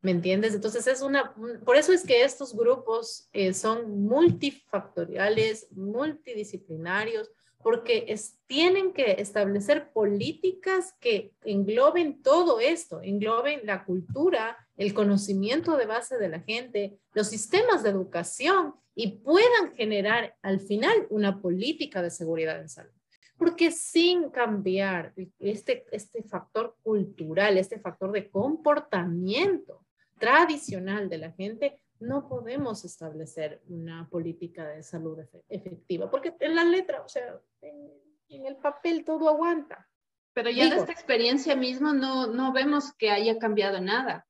[0.00, 0.54] ¿Me entiendes?
[0.54, 7.30] Entonces es una, por eso es que estos grupos eh, son multifactoriales, multidisciplinarios,
[7.62, 8.14] porque
[8.46, 16.18] tienen que establecer políticas que engloben todo esto, engloben la cultura, el conocimiento de base
[16.18, 22.10] de la gente, los sistemas de educación y puedan generar al final una política de
[22.10, 22.92] seguridad en salud.
[23.38, 29.84] Porque sin cambiar este, este factor cultural, este factor de comportamiento
[30.18, 36.64] tradicional de la gente, no podemos establecer una política de salud efectiva, porque en la
[36.64, 39.88] letra, o sea, en, el papel todo aguanta.
[40.32, 44.26] Pero ya de esta experiencia mismo no, no vemos que haya cambiado nada.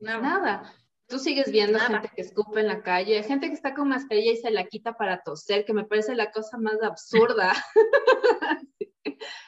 [0.00, 0.20] Nada.
[0.20, 0.74] nada.
[1.06, 4.36] Tú sigues viendo gente que escupe en la calle, gente que está con mascarilla y
[4.36, 7.52] se la quita para toser, que me parece la cosa más absurda.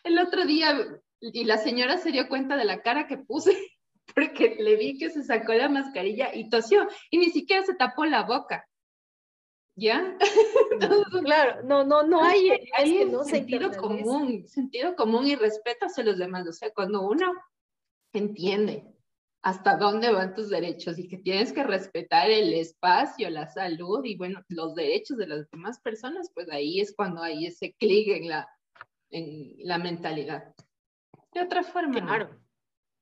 [0.05, 3.57] El otro día, y la señora se dio cuenta de la cara que puse
[4.17, 8.07] porque le vi que se sacó la mascarilla y tosió y ni siquiera se tapó
[8.07, 8.67] la boca.
[9.79, 10.17] ¿Ya?
[11.23, 16.17] claro, no, no, no hay, hay no sentido común, sentido común y respeto hacia los
[16.17, 16.49] demás.
[16.49, 17.31] O sea, cuando uno
[18.15, 18.87] entiende
[19.43, 24.17] hasta dónde van tus derechos y que tienes que respetar el espacio, la salud y
[24.17, 28.31] bueno, los derechos de las demás personas, pues ahí es cuando hay ese clic en
[28.31, 28.49] la,
[29.11, 30.55] en la mentalidad.
[31.35, 32.46] De otra forma, claro.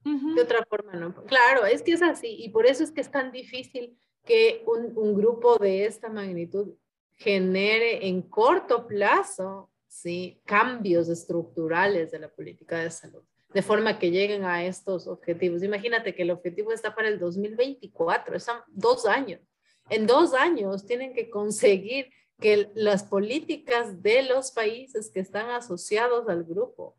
[0.04, 1.14] De otra forma, no.
[1.24, 4.92] Claro, es que es así y por eso es que es tan difícil que un,
[4.96, 6.74] un grupo de esta magnitud
[7.16, 10.40] genere en corto plazo ¿sí?
[10.44, 15.62] cambios estructurales de la política de salud, de forma que lleguen a estos objetivos.
[15.62, 19.40] Imagínate que el objetivo está para el 2024, están dos años.
[19.88, 26.28] En dos años tienen que conseguir que las políticas de los países que están asociados
[26.28, 26.96] al grupo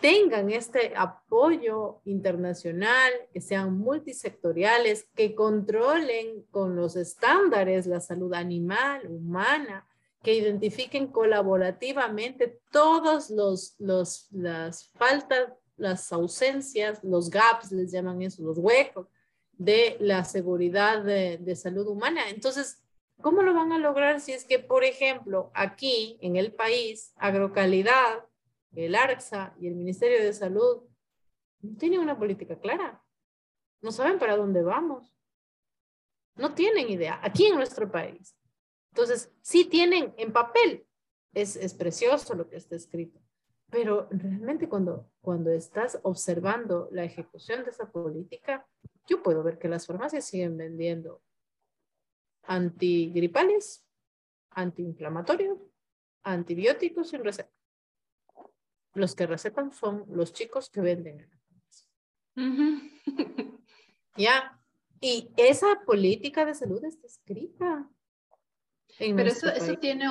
[0.00, 9.06] tengan este apoyo internacional, que sean multisectoriales, que controlen con los estándares la salud animal,
[9.08, 9.86] humana,
[10.22, 18.42] que identifiquen colaborativamente todos los, los las faltas, las ausencias, los gaps, les llaman eso,
[18.42, 19.06] los huecos
[19.52, 22.28] de la seguridad de, de salud humana.
[22.28, 22.82] Entonces,
[23.22, 28.24] ¿cómo lo van a lograr si es que, por ejemplo, aquí en el país, agrocalidad,
[28.74, 30.82] el ARCSA y el Ministerio de Salud
[31.60, 33.02] no tienen una política clara?
[33.82, 35.14] No saben para dónde vamos.
[36.36, 37.18] No tienen idea.
[37.22, 38.36] Aquí en nuestro país.
[38.92, 40.86] Entonces, sí tienen en papel,
[41.32, 43.20] es, es precioso lo que está escrito,
[43.70, 48.66] pero realmente cuando, cuando estás observando la ejecución de esa política,
[49.06, 51.22] yo puedo ver que las farmacias siguen vendiendo
[52.42, 53.86] antigripales,
[54.50, 55.58] antiinflamatorios,
[56.24, 57.50] antibióticos sin receta.
[58.94, 61.88] Los que recetan son los chicos que venden en la farmacia.
[64.16, 64.60] ya.
[65.00, 67.88] Y esa política de salud está escrita.
[68.98, 70.06] Pero eso, eso tiene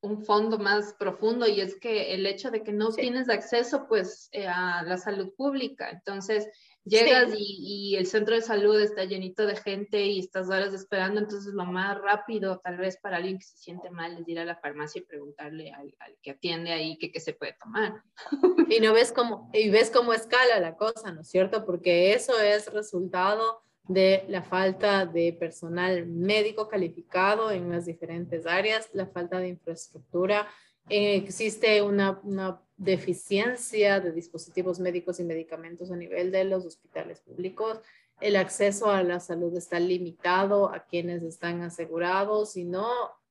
[0.00, 4.28] un fondo más profundo y es que el hecho de que no tienes acceso pues
[4.32, 6.46] eh, a la salud pública, entonces
[6.84, 11.20] llegas y, y, el centro de salud está llenito de gente y estás horas esperando,
[11.20, 14.44] entonces lo más rápido tal vez para alguien que se siente mal es ir a
[14.44, 18.02] la farmacia y preguntarle al, al que atiende ahí qué se puede tomar.
[18.68, 21.64] Y no ves cómo, y ves cómo escala la cosa, ¿no es cierto?
[21.64, 28.88] Porque eso es resultado de la falta de personal médico calificado en las diferentes áreas,
[28.94, 30.48] la falta de infraestructura,
[30.88, 37.80] existe una, una, deficiencia de dispositivos médicos y medicamentos a nivel de los hospitales públicos,
[38.20, 42.88] el acceso a la salud está limitado a quienes están asegurados y no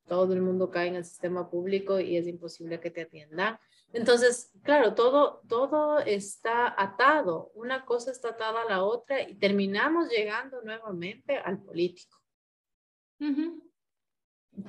[0.08, 3.58] todo el mundo cae en el sistema público y es imposible que te atiendan.
[3.94, 10.10] Entonces, claro, todo, todo está atado, una cosa está atada a la otra y terminamos
[10.10, 12.18] llegando nuevamente al político.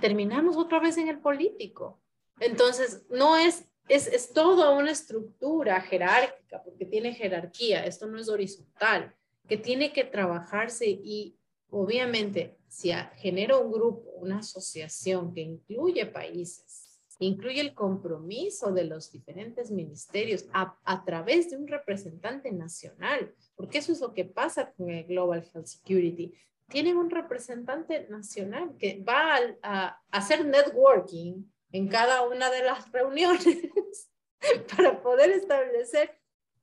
[0.01, 2.04] Terminamos otra vez en el político.
[2.40, 8.29] Entonces, no es, es, es toda una estructura jerárquica, porque tiene jerarquía, esto no es
[8.29, 9.14] horizontal,
[9.49, 11.37] que tiene que trabajarse y
[11.70, 19.12] obviamente si genera un grupo, una asociación que incluye países, incluye el compromiso de los
[19.12, 24.73] diferentes ministerios a, a, través de un representante nacional, porque eso es lo que pasa
[24.73, 26.35] con el Global Health Security.
[26.68, 31.44] Tienen un representante nacional que va a, a hacer networking
[31.75, 34.09] en cada una de las reuniones
[34.77, 36.17] para poder establecer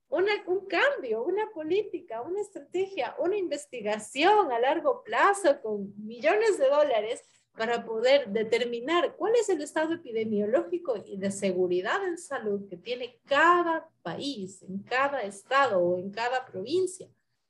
[0.07, 6.69] una, un cambio, una política, una estrategia, una investigación a largo plazo con millones de
[6.69, 7.21] dólares
[7.57, 13.19] para poder determinar cuál es el estado epidemiológico y de seguridad en salud que tiene
[13.25, 17.09] cada país, en cada estado o en cada provincia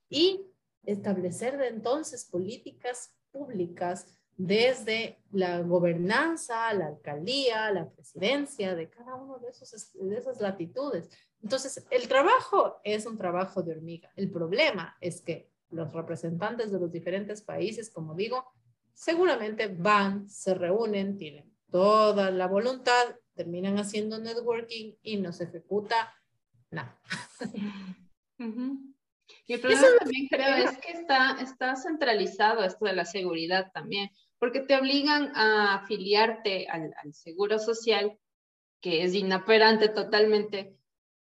[0.10, 0.48] y
[0.84, 9.38] establecer de entonces políticas públicas desde la gobernanza, la alcaldía, la presidencia de cada uno
[9.40, 11.10] de, esos, de esas latitudes.
[11.44, 14.12] Entonces, el trabajo es un trabajo de hormiga.
[14.16, 18.46] El problema es que los representantes de los diferentes países, como digo,
[18.94, 26.14] seguramente van, se reúnen, tienen toda la voluntad, terminan haciendo networking y no se ejecuta
[26.70, 27.00] nada.
[29.52, 34.10] Y el problema también creo es que está, está centralizado esto de la seguridad también,
[34.40, 38.18] porque te obligan a afiliarte al, al seguro social,
[38.80, 40.78] que es inoperante totalmente,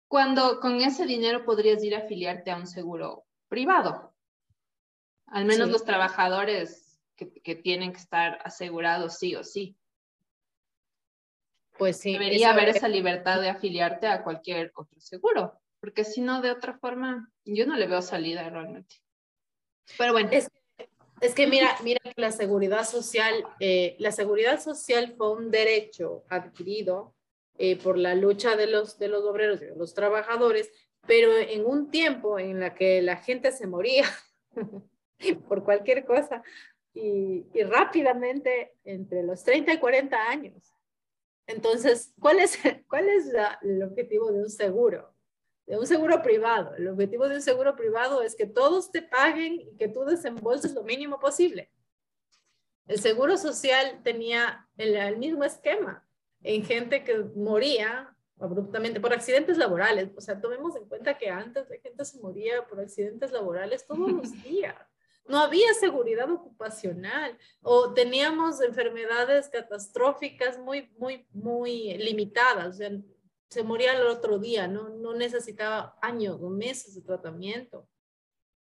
[0.08, 4.14] cuando con ese dinero podrías ir a afiliarte a un seguro privado.
[5.26, 9.76] Al menos los trabajadores que, tienen que estar asegurados sí o sí.
[11.80, 12.14] Pues sí.
[12.14, 16.78] Debería haber esa libertad de afiliarte a cualquier otro seguro, porque si no, de otra
[16.78, 18.96] forma, yo no le veo salida realmente.
[19.98, 20.30] Pero bueno.
[20.32, 20.50] Es,
[21.22, 26.24] es que mira, mira que la seguridad social, eh, la seguridad social fue un derecho
[26.30, 27.16] adquirido
[27.58, 30.72] eh, por la lucha de los, de los obreros y de los trabajadores
[31.10, 34.06] pero en un tiempo en la que la gente se moría
[35.48, 36.44] por cualquier cosa
[36.94, 40.74] y, rápidamente entre los 30 y 40 años.
[41.48, 45.16] Entonces, ¿cuál es, cuál es el objetivo de un seguro?
[45.70, 46.74] De un seguro privado.
[46.76, 50.74] El objetivo de un seguro privado es que todos te paguen y que tú desembolses
[50.74, 51.72] lo mínimo posible.
[52.88, 56.03] El seguro social tenía el mismo esquema
[56.41, 60.09] en gente que moría abruptamente por accidentes laborales.
[60.17, 64.11] O sea, tomemos en cuenta que antes la gente se moría por accidentes laborales todos
[64.11, 64.76] los días.
[65.28, 72.70] No había seguridad ocupacional o teníamos enfermedades catastróficas muy, muy, muy limitadas.
[72.70, 72.89] O sea,
[73.50, 77.89] se moría el otro día, no, no necesitaba años o meses de tratamiento.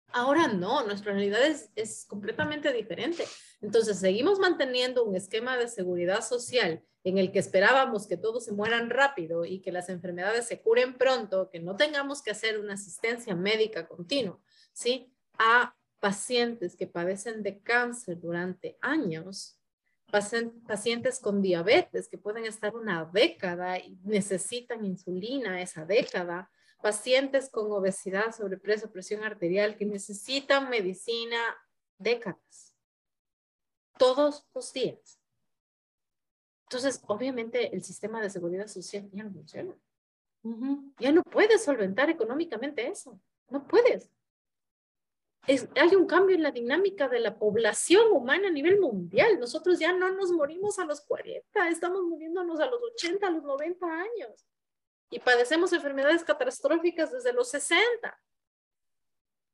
[0.08, 3.24] Ahora no, nuestra realidad es, es completamente diferente.
[3.60, 8.52] Entonces, seguimos manteniendo un esquema de seguridad social en el que esperábamos que todos se
[8.52, 12.74] mueran rápido y que las enfermedades se curen pronto, que no tengamos que hacer una
[12.74, 14.40] asistencia médica continua,
[14.72, 15.12] ¿sí?
[15.38, 19.55] A pacientes que padecen de cáncer durante años,
[20.10, 26.50] pacientes con diabetes que pueden estar una década y necesitan insulina esa década,
[26.82, 31.38] pacientes con obesidad, sobrepeso, presión arterial que necesitan medicina
[31.98, 32.74] décadas,
[33.98, 35.18] todos los días.
[36.64, 39.74] Entonces, obviamente, el sistema de seguridad social ya no funciona.
[40.98, 43.20] Ya no puedes solventar económicamente eso.
[43.48, 44.10] No puedes.
[45.46, 49.38] Hay un cambio en la dinámica de la población humana a nivel mundial.
[49.38, 53.44] Nosotros ya no nos morimos a los 40, estamos muriéndonos a los 80, a los
[53.44, 54.46] 90 años.
[55.10, 58.20] Y padecemos enfermedades catastróficas desde los 60.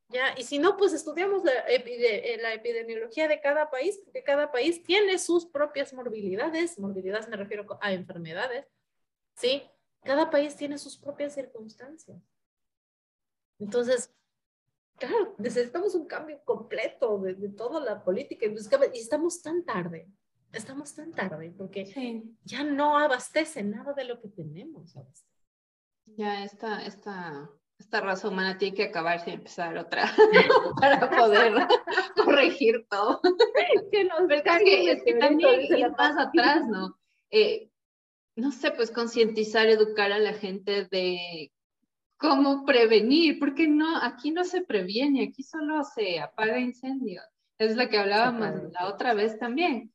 [0.08, 0.34] ¿ya?
[0.38, 4.82] Y si no, pues estudiamos la, eh, la, epidemiología de cada país, porque cada país
[4.82, 8.66] tiene sus propias morbilidades, morbilidades me refiero a enfermedades,
[9.36, 9.62] ¿sí?
[10.02, 12.18] Cada país tiene sus propias circunstancias.
[13.58, 14.12] Entonces,
[14.98, 20.08] claro, necesitamos un cambio completo de, de toda la política y estamos tan tarde,
[20.52, 24.94] estamos tan tarde, porque ya no abastece nada de lo que tenemos.
[26.06, 27.50] Ya esta, esta
[27.82, 30.04] esta raza humana tiene que acabarse y empezar otra
[30.80, 31.52] para poder
[32.14, 33.20] corregir todo.
[33.90, 36.96] que nos es que, es que también ir más atrás, ¿no?
[37.30, 37.70] Eh,
[38.36, 41.52] no sé, pues concientizar, educar a la gente de
[42.22, 47.24] cómo prevenir, porque no, aquí no se previene, aquí solo se apaga incendios.
[47.58, 49.92] Es lo que hablábamos la otra vez también.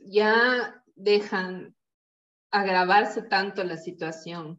[0.00, 1.76] Ya dejan
[2.50, 4.58] agravarse tanto la situación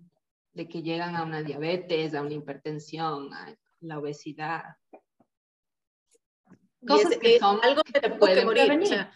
[0.53, 4.77] de que llegan a una diabetes, a una hipertensión, a la obesidad.
[6.87, 9.07] Cosas que son algo que te puede morir.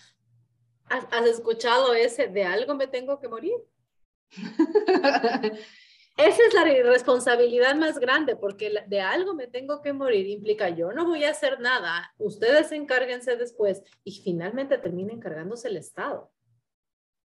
[0.89, 3.55] ¿has, escuchado ese de algo me tengo que morir?
[6.17, 10.91] Esa es la responsabilidad más grande, porque de algo me tengo que morir implica yo
[10.91, 16.31] no voy a hacer nada, ustedes encárguense después y finalmente termina encargándose el Estado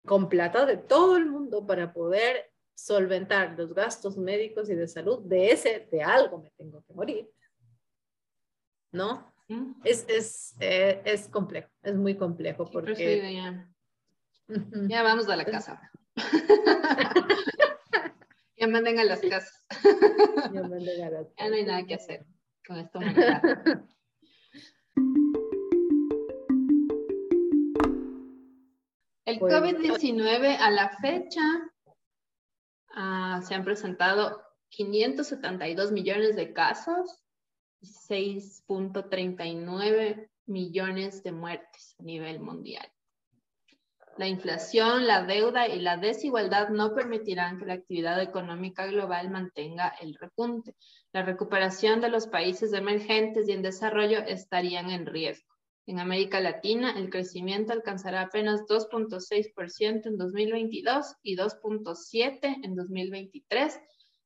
[0.04, 5.20] con plata de todo el mundo para poder solventar los gastos médicos y de salud
[5.24, 7.30] de ese, de algo me tengo que morir.
[8.92, 9.32] ¿No?
[9.84, 13.34] Es, es, eh, es complejo, es muy complejo porque...
[13.34, 13.68] Ya.
[14.88, 15.02] ya.
[15.02, 15.80] vamos a la casa.
[18.60, 19.66] ya manden a las casas.
[20.54, 21.34] ya manden a las casas.
[21.38, 22.26] Ya no hay nada que hacer
[22.66, 23.00] con esto.
[29.24, 31.70] El COVID-19 a la fecha
[32.94, 37.22] Ah, se han presentado 572 millones de casos
[37.80, 42.86] y 6.39 millones de muertes a nivel mundial.
[44.16, 49.94] La inflación, la deuda y la desigualdad no permitirán que la actividad económica global mantenga
[50.00, 50.74] el repunte.
[51.12, 55.50] La recuperación de los países emergentes y en desarrollo estarían en riesgo.
[55.86, 63.80] En América Latina, el crecimiento alcanzará apenas 2.6% en 2022 y 2.7% en 2023,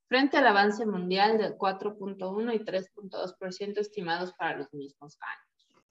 [0.08, 5.84] frente al avance mundial de 4.1 y 3.2% estimados para los mismos años.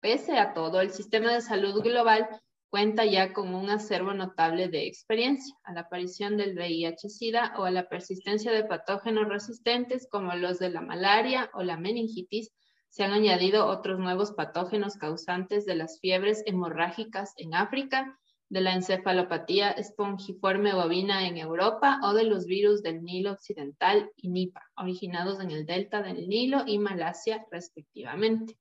[0.00, 2.28] Pese a todo, el sistema de salud global
[2.76, 7.70] cuenta ya con un acervo notable de experiencia a la aparición del VIH-Sida o a
[7.70, 12.52] la persistencia de patógenos resistentes como los de la malaria o la meningitis,
[12.90, 18.18] se han añadido otros nuevos patógenos causantes de las fiebres hemorrágicas en África,
[18.50, 24.28] de la encefalopatía espongiforme bovina en Europa o de los virus del Nilo Occidental y
[24.28, 28.58] Nipah, originados en el delta del Nilo y Malasia respectivamente.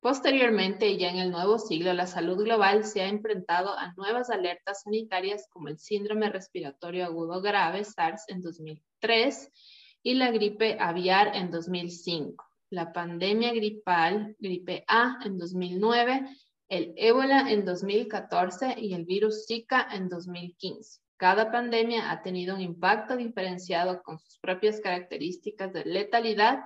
[0.00, 4.82] Posteriormente, ya en el nuevo siglo, la salud global se ha enfrentado a nuevas alertas
[4.82, 9.50] sanitarias como el síndrome respiratorio agudo grave SARS en 2003
[10.02, 16.28] y la gripe aviar en 2005, la pandemia gripal, gripe A en 2009,
[16.68, 21.00] el ébola en 2014 y el virus Zika en 2015.
[21.16, 26.60] Cada pandemia ha tenido un impacto diferenciado con sus propias características de letalidad,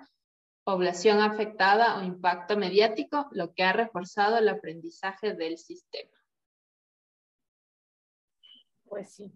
[0.65, 6.17] población afectada o impacto mediático, lo que ha reforzado el aprendizaje del sistema.
[8.85, 9.33] Pues sí.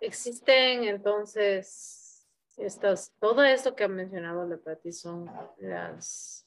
[0.00, 6.46] Existen entonces estas, todo esto que ha mencionado Lepati son las,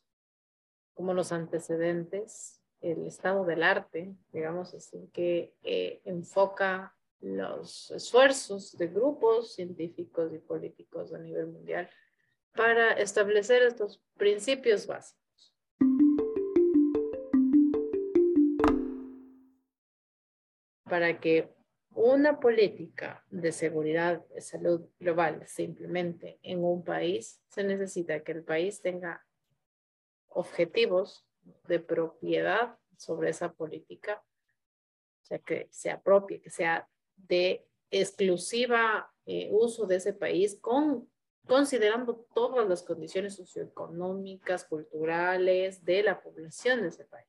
[0.94, 8.88] como los antecedentes, el estado del arte, digamos así, que eh, enfoca los esfuerzos de
[8.88, 11.90] grupos científicos y políticos a nivel mundial
[12.56, 15.53] para establecer estos principios básicos.
[20.86, 21.53] Para que
[21.91, 28.43] una política de seguridad de salud global simplemente en un país, se necesita que el
[28.43, 29.26] país tenga
[30.30, 31.26] objetivos
[31.68, 34.24] de propiedad sobre esa política,
[35.24, 41.10] o sea, que sea propia, que sea de exclusiva eh, uso de ese país con
[41.48, 47.28] considerando todas las condiciones socioeconómicas, culturales de la población de ese país.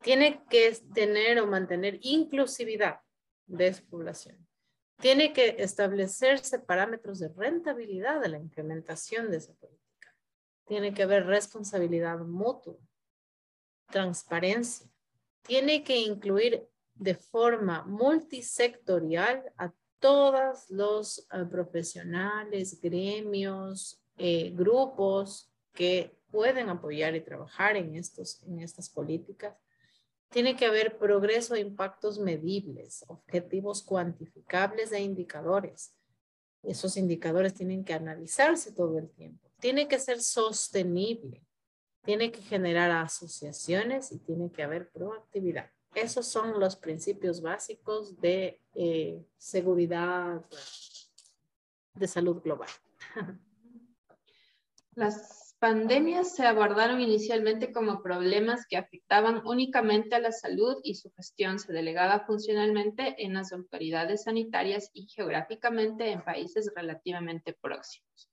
[0.00, 3.00] Tiene que tener o mantener inclusividad
[3.46, 4.46] de su población.
[5.00, 10.14] Tiene que establecerse parámetros de rentabilidad de la implementación de esa política.
[10.64, 12.76] Tiene que haber responsabilidad mutua,
[13.90, 14.88] transparencia.
[15.42, 19.72] Tiene que incluir de forma multisectorial a
[20.02, 28.60] todos los eh, profesionales, gremios, eh, grupos que pueden apoyar y trabajar en, estos, en
[28.60, 29.54] estas políticas
[30.28, 35.94] tiene que haber progreso e impactos medibles, objetivos cuantificables e indicadores.
[36.62, 39.50] Esos indicadores tienen que analizarse todo el tiempo.
[39.60, 41.44] Tiene que ser sostenible.
[42.02, 45.70] Tiene que generar asociaciones y tiene que haber proactividad.
[45.94, 50.42] Esos son los principios básicos de eh, seguridad
[51.94, 52.68] de salud global.
[54.94, 61.10] Las pandemias se abordaron inicialmente como problemas que afectaban únicamente a la salud y su
[61.12, 68.28] gestión se delegaba funcionalmente en las autoridades sanitarias y geográficamente en países relativamente próximos.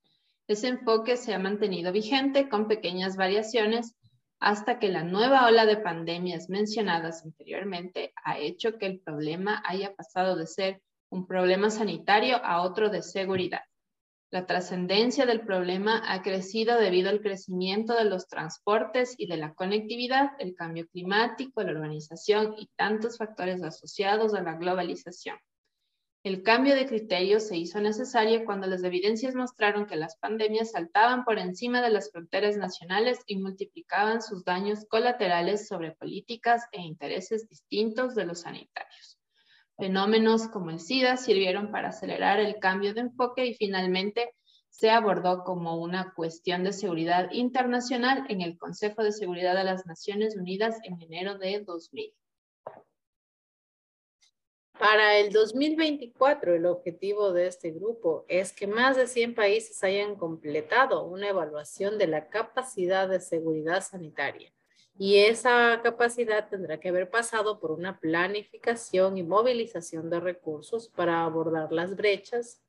[0.48, 3.94] Ese enfoque se ha mantenido vigente con pequeñas variaciones
[4.40, 9.94] hasta que la nueva ola de pandemias mencionadas anteriormente ha hecho que el problema haya
[9.94, 13.60] pasado de ser un problema sanitario a otro de seguridad.
[14.32, 19.54] La trascendencia del problema ha crecido debido al crecimiento de los transportes y de la
[19.54, 25.36] conectividad, el cambio climático, la urbanización y tantos factores asociados a la globalización.
[26.22, 31.24] El cambio de criterio se hizo necesario cuando las evidencias mostraron que las pandemias saltaban
[31.24, 37.48] por encima de las fronteras nacionales y multiplicaban sus daños colaterales sobre políticas e intereses
[37.48, 39.18] distintos de los sanitarios.
[39.78, 44.34] Fenómenos como el SIDA sirvieron para acelerar el cambio de enfoque y finalmente
[44.68, 49.86] se abordó como una cuestión de seguridad internacional en el Consejo de Seguridad de las
[49.86, 52.12] Naciones Unidas en enero de 2000.
[54.80, 60.16] Para el 2024, el objetivo de este grupo es que más de 100 países hayan
[60.16, 64.50] completado una evaluación de la capacidad de seguridad sanitaria
[64.98, 71.24] y esa capacidad tendrá que haber pasado por una planificación y movilización de recursos para
[71.24, 72.62] abordar las brechas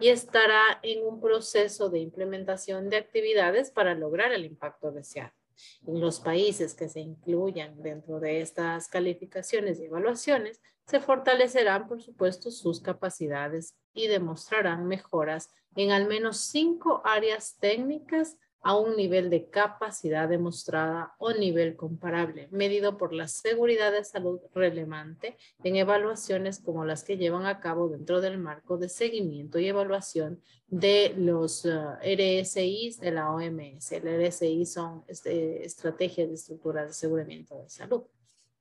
[0.00, 5.37] y estará en un proceso de implementación de actividades para lograr el impacto deseado.
[5.86, 12.02] En los países que se incluyan dentro de estas calificaciones y evaluaciones, se fortalecerán, por
[12.02, 19.30] supuesto, sus capacidades y demostrarán mejoras en al menos cinco áreas técnicas a un nivel
[19.30, 26.58] de capacidad demostrada o nivel comparable, medido por la seguridad de salud relevante en evaluaciones
[26.58, 31.64] como las que llevan a cabo dentro del marco de seguimiento y evaluación de los
[31.64, 33.92] uh, RSIs de la OMS.
[33.92, 38.02] El RSI son este, estrategias de estructura de aseguramiento de salud.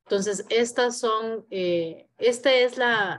[0.05, 2.77] Entonces, estas son, eh, este es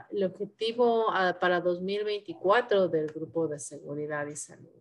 [0.09, 4.78] el objetivo uh, para 2024 del Grupo de Seguridad y Salud.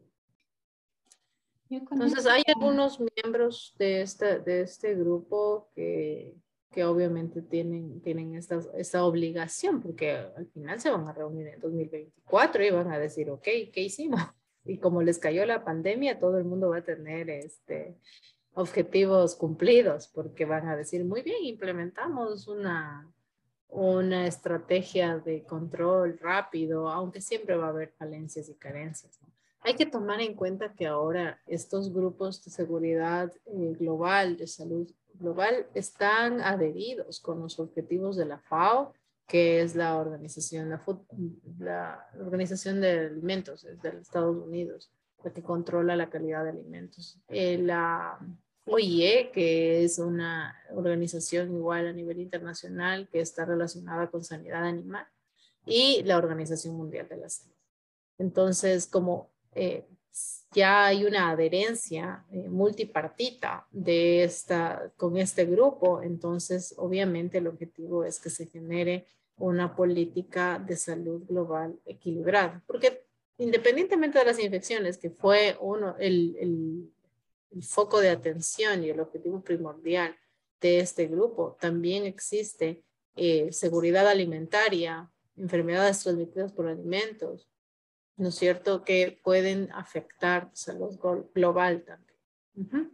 [1.70, 6.34] Entonces hay algunos miembros de este, de este grupo que,
[6.70, 11.60] que obviamente tienen, tienen esta, esta, obligación porque al final se van a reunir en
[11.60, 14.20] 2024 y van a decir, ok, ¿qué hicimos?
[14.64, 17.96] Y como les cayó la pandemia, todo el mundo va a tener este,
[18.52, 23.10] objetivos cumplidos porque van a decir, muy bien, implementamos una,
[23.68, 29.18] una estrategia de control rápido, aunque siempre va a haber falencias y carencias.
[29.22, 29.37] ¿no?
[29.60, 34.90] Hay que tomar en cuenta que ahora estos grupos de seguridad eh, global, de salud
[35.14, 38.94] global, están adheridos con los objetivos de la FAO,
[39.26, 40.82] que es la organización, la,
[41.58, 44.90] la organización de alimentos de Estados Unidos,
[45.22, 47.20] la que controla la calidad de alimentos.
[47.28, 48.18] Eh, la
[48.64, 55.06] OIE, que es una organización igual a nivel internacional que está relacionada con sanidad animal,
[55.66, 57.54] y la Organización Mundial de la Salud.
[58.16, 59.88] Entonces, como eh,
[60.52, 68.04] ya hay una adherencia eh, multipartita de esta, con este grupo, entonces obviamente el objetivo
[68.04, 69.06] es que se genere
[69.36, 73.04] una política de salud global equilibrada, porque
[73.38, 76.90] independientemente de las infecciones, que fue uno, el,
[77.62, 80.14] foco de atención y el objetivo primordial
[80.60, 82.82] de este grupo, también existe
[83.16, 87.48] eh, seguridad alimentaria, enfermedades transmitidas por alimentos,
[88.18, 90.98] ¿no es cierto?, que pueden afectar salud
[91.34, 92.92] global también.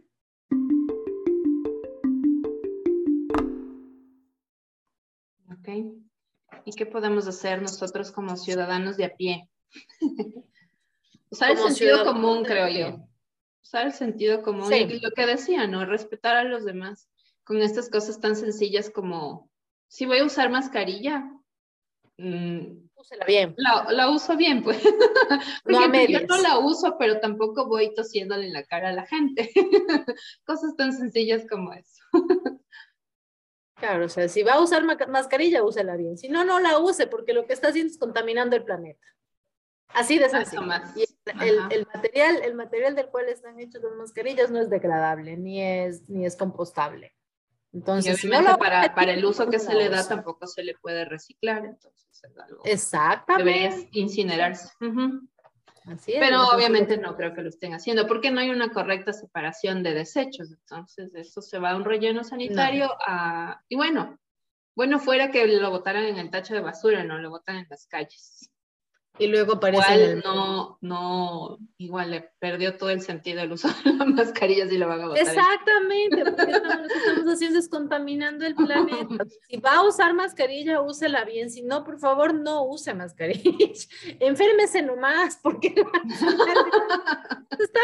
[5.51, 5.67] Ok.
[6.65, 9.49] ¿Y qué podemos hacer nosotros como ciudadanos de a pie?
[11.29, 13.07] Usar el sentido común, creo yo.
[13.61, 15.85] Usar el sentido común y lo que decía, ¿no?
[15.85, 17.09] Respetar a los demás
[17.43, 19.49] con estas cosas tan sencillas como,
[19.87, 21.31] si voy a usar mascarilla,
[22.17, 23.53] Mm, Úsela bien.
[23.57, 24.83] La, la, uso bien, pues.
[25.65, 29.51] no yo no la uso, pero tampoco voy tosiéndole en la cara a la gente.
[30.45, 32.01] Cosas tan sencillas como eso.
[33.75, 36.17] claro, o sea, si va a usar mascarilla, úsela bien.
[36.17, 39.05] Si no, no la use, porque lo que está haciendo es contaminando el planeta.
[39.89, 40.63] Así de sencillo.
[40.95, 41.05] Y
[41.41, 45.61] el, el, material, el material del cual están hechas las mascarillas no es degradable, ni
[45.61, 47.13] es, ni es compostable.
[47.75, 51.65] Entonces, no para, para, el uso que se le da tampoco se le puede reciclar,
[51.65, 53.51] entonces es algo Exactamente.
[53.51, 54.69] debería incinerarse.
[55.83, 59.11] Así es, Pero obviamente no creo que lo estén haciendo porque no hay una correcta
[59.11, 64.17] separación de desechos, entonces eso se va a un relleno sanitario a, y bueno,
[64.73, 67.87] bueno fuera que lo botaran en el tacho de basura, no lo botan en las
[67.87, 68.49] calles.
[69.17, 70.21] Y luego aparece.
[70.23, 74.87] no, no, igual le perdió todo el sentido el uso de las mascarillas y lo
[74.87, 75.21] van a botar.
[75.21, 79.25] Exactamente, porque estamos, lo que estamos haciendo es contaminando el planeta.
[79.47, 81.49] Si va a usar mascarilla, úsela bien.
[81.49, 83.51] Si no, por favor, no use mascarilla.
[84.19, 85.85] Enférmese nomás, porque está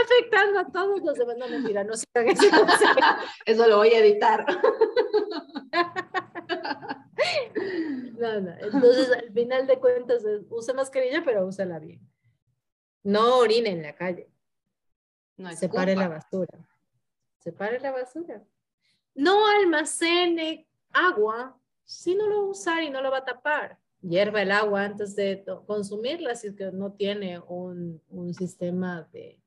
[0.04, 1.38] afectando a todos los demás.
[1.38, 2.50] No, mentira, no sigan ese
[3.46, 4.46] Eso lo voy a editar.
[8.18, 8.52] No, no.
[8.60, 12.00] Entonces, al final de cuentas, use mascarilla, pero úsala bien.
[13.04, 14.30] No orine en la calle.
[15.38, 16.70] No Separe la basura.
[17.40, 18.44] Separe la basura.
[19.16, 23.80] No almacene agua si no lo va a usar y no lo va a tapar.
[24.02, 29.41] Hierva el agua antes de consumirla si es que no tiene un, un sistema de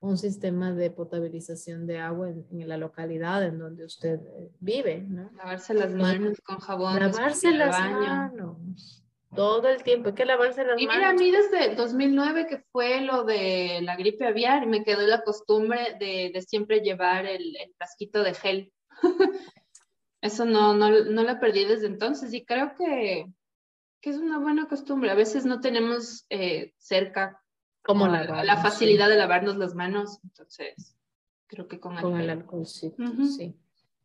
[0.00, 5.30] un sistema de potabilización de agua en, la localidad en donde usted eh, vive, ¿no?
[5.36, 6.98] Lavarse las manos con jabón.
[6.98, 9.04] Lavarse las manos.
[9.34, 10.82] Todo el tiempo, hay que lavarse las manos.
[10.82, 15.06] Y mira, a mí desde 2009 que fue lo de la gripe aviar, me quedó
[15.06, 18.72] la costumbre de, de siempre llevar el, el frasquito de gel.
[20.22, 23.26] Eso no, no, no la perdí desde entonces y creo que,
[24.00, 25.10] que es una buena costumbre.
[25.10, 27.39] A veces no tenemos eh, cerca
[27.82, 30.96] como la, la, facilidad de lavarnos las manos, entonces
[31.46, 33.02] creo que con, con el, alcoholcito,
[33.36, 33.56] sí,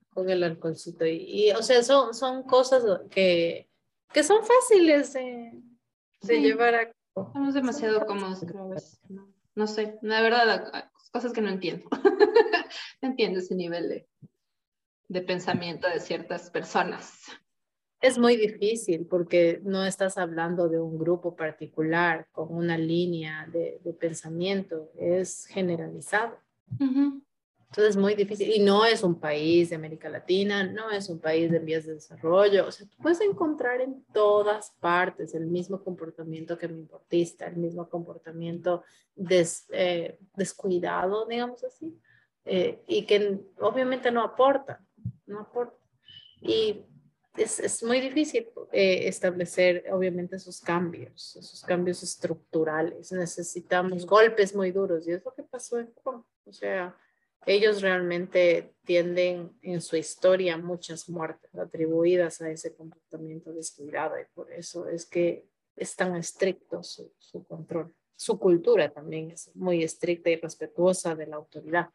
[0.09, 1.05] con el alcoholcito.
[1.05, 3.69] Y, o sea, son, son cosas que,
[4.13, 5.53] que son fáciles de,
[6.21, 7.31] de llevar a cabo.
[7.33, 8.73] Somos demasiado cómodos, creo.
[9.09, 11.87] No, no sé, la verdad, cosas que no entiendo.
[13.01, 14.07] no entiendo ese nivel de,
[15.07, 17.23] de pensamiento de ciertas personas.
[18.05, 23.79] Es muy difícil porque no estás hablando de un grupo particular con una línea de,
[23.99, 26.37] pensamiento, es generalizado.
[26.79, 31.19] Entonces es muy difícil y no es un país de América Latina, no es un
[31.19, 35.83] país de vías de desarrollo, o sea, tú puedes encontrar en todas partes el mismo
[35.83, 38.83] comportamiento que me importista, el mismo comportamiento
[39.17, 41.99] eh, descuidado, digamos así,
[42.45, 44.79] eh, y que obviamente no aporta,
[45.25, 45.83] no aporta.
[46.39, 46.85] Y
[47.37, 53.11] es, es muy difícil eh, establecer, obviamente, esos cambios, esos cambios estructurales.
[53.11, 56.25] Necesitamos golpes muy duros y es lo que pasó en Japón.
[56.45, 56.95] O sea,
[57.45, 64.51] ellos realmente tienden en su historia muchas muertes atribuidas a ese comportamiento descuidado y por
[64.51, 67.93] eso es que es tan estricto su, su control.
[68.15, 71.89] Su cultura también es muy estricta y respetuosa de la autoridad.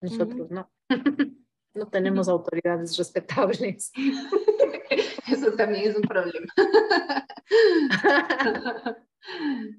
[0.00, 0.70] Nosotros no.
[1.78, 3.92] no tenemos autoridades respetables.
[5.30, 6.52] Eso también es un problema.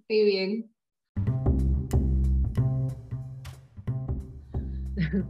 [0.09, 0.71] Muy bien.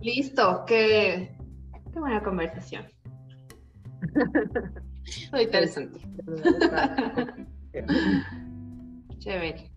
[0.01, 1.37] Listo, qué,
[1.93, 2.85] qué buena conversación.
[5.31, 5.99] Muy interesante.
[9.19, 9.71] Chévere.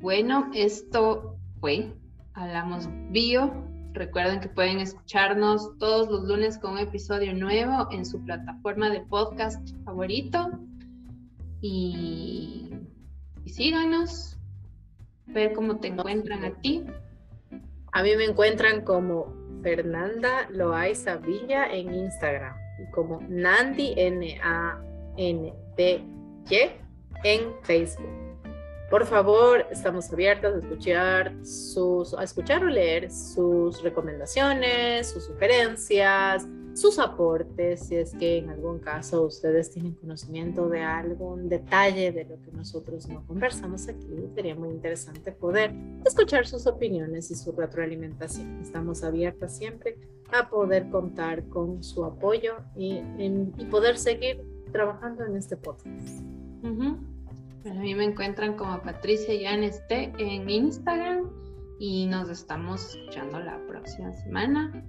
[0.00, 1.92] Bueno, esto fue
[2.34, 3.68] Hablamos Bio
[3.98, 9.00] Recuerden que pueden escucharnos todos los lunes con un episodio nuevo en su plataforma de
[9.00, 10.52] podcast favorito.
[11.60, 12.70] Y,
[13.44, 14.38] y síganos,
[15.26, 16.84] ver cómo te encuentran a ti.
[17.90, 19.34] A mí me encuentran como
[19.64, 24.80] Fernanda Loaiza Villa en Instagram y como Nandi N A
[25.16, 26.04] N D
[26.48, 26.70] Y
[27.24, 28.27] en Facebook.
[28.90, 36.48] Por favor, estamos abiertos a escuchar, sus, a escuchar o leer sus recomendaciones, sus sugerencias,
[36.72, 42.24] sus aportes, si es que en algún caso ustedes tienen conocimiento de algún detalle de
[42.24, 45.74] lo que nosotros no conversamos aquí, sería muy interesante poder
[46.06, 48.58] escuchar sus opiniones y su retroalimentación.
[48.62, 49.98] Estamos abiertas siempre
[50.32, 53.02] a poder contar con su apoyo y,
[53.70, 56.22] poder seguir trabajando en este podcast.
[57.70, 61.30] A mí me encuentran como Patricia Yaneste en Instagram
[61.78, 64.84] y nos estamos escuchando la próxima semana.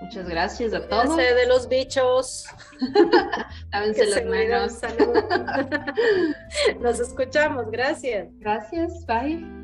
[0.00, 1.16] Muchas gracias a todos.
[1.16, 2.46] de los bichos.
[3.72, 4.80] Lávense las manos.
[6.80, 7.70] Nos escuchamos.
[7.70, 8.28] Gracias.
[8.38, 9.04] Gracias.
[9.06, 9.59] Bye.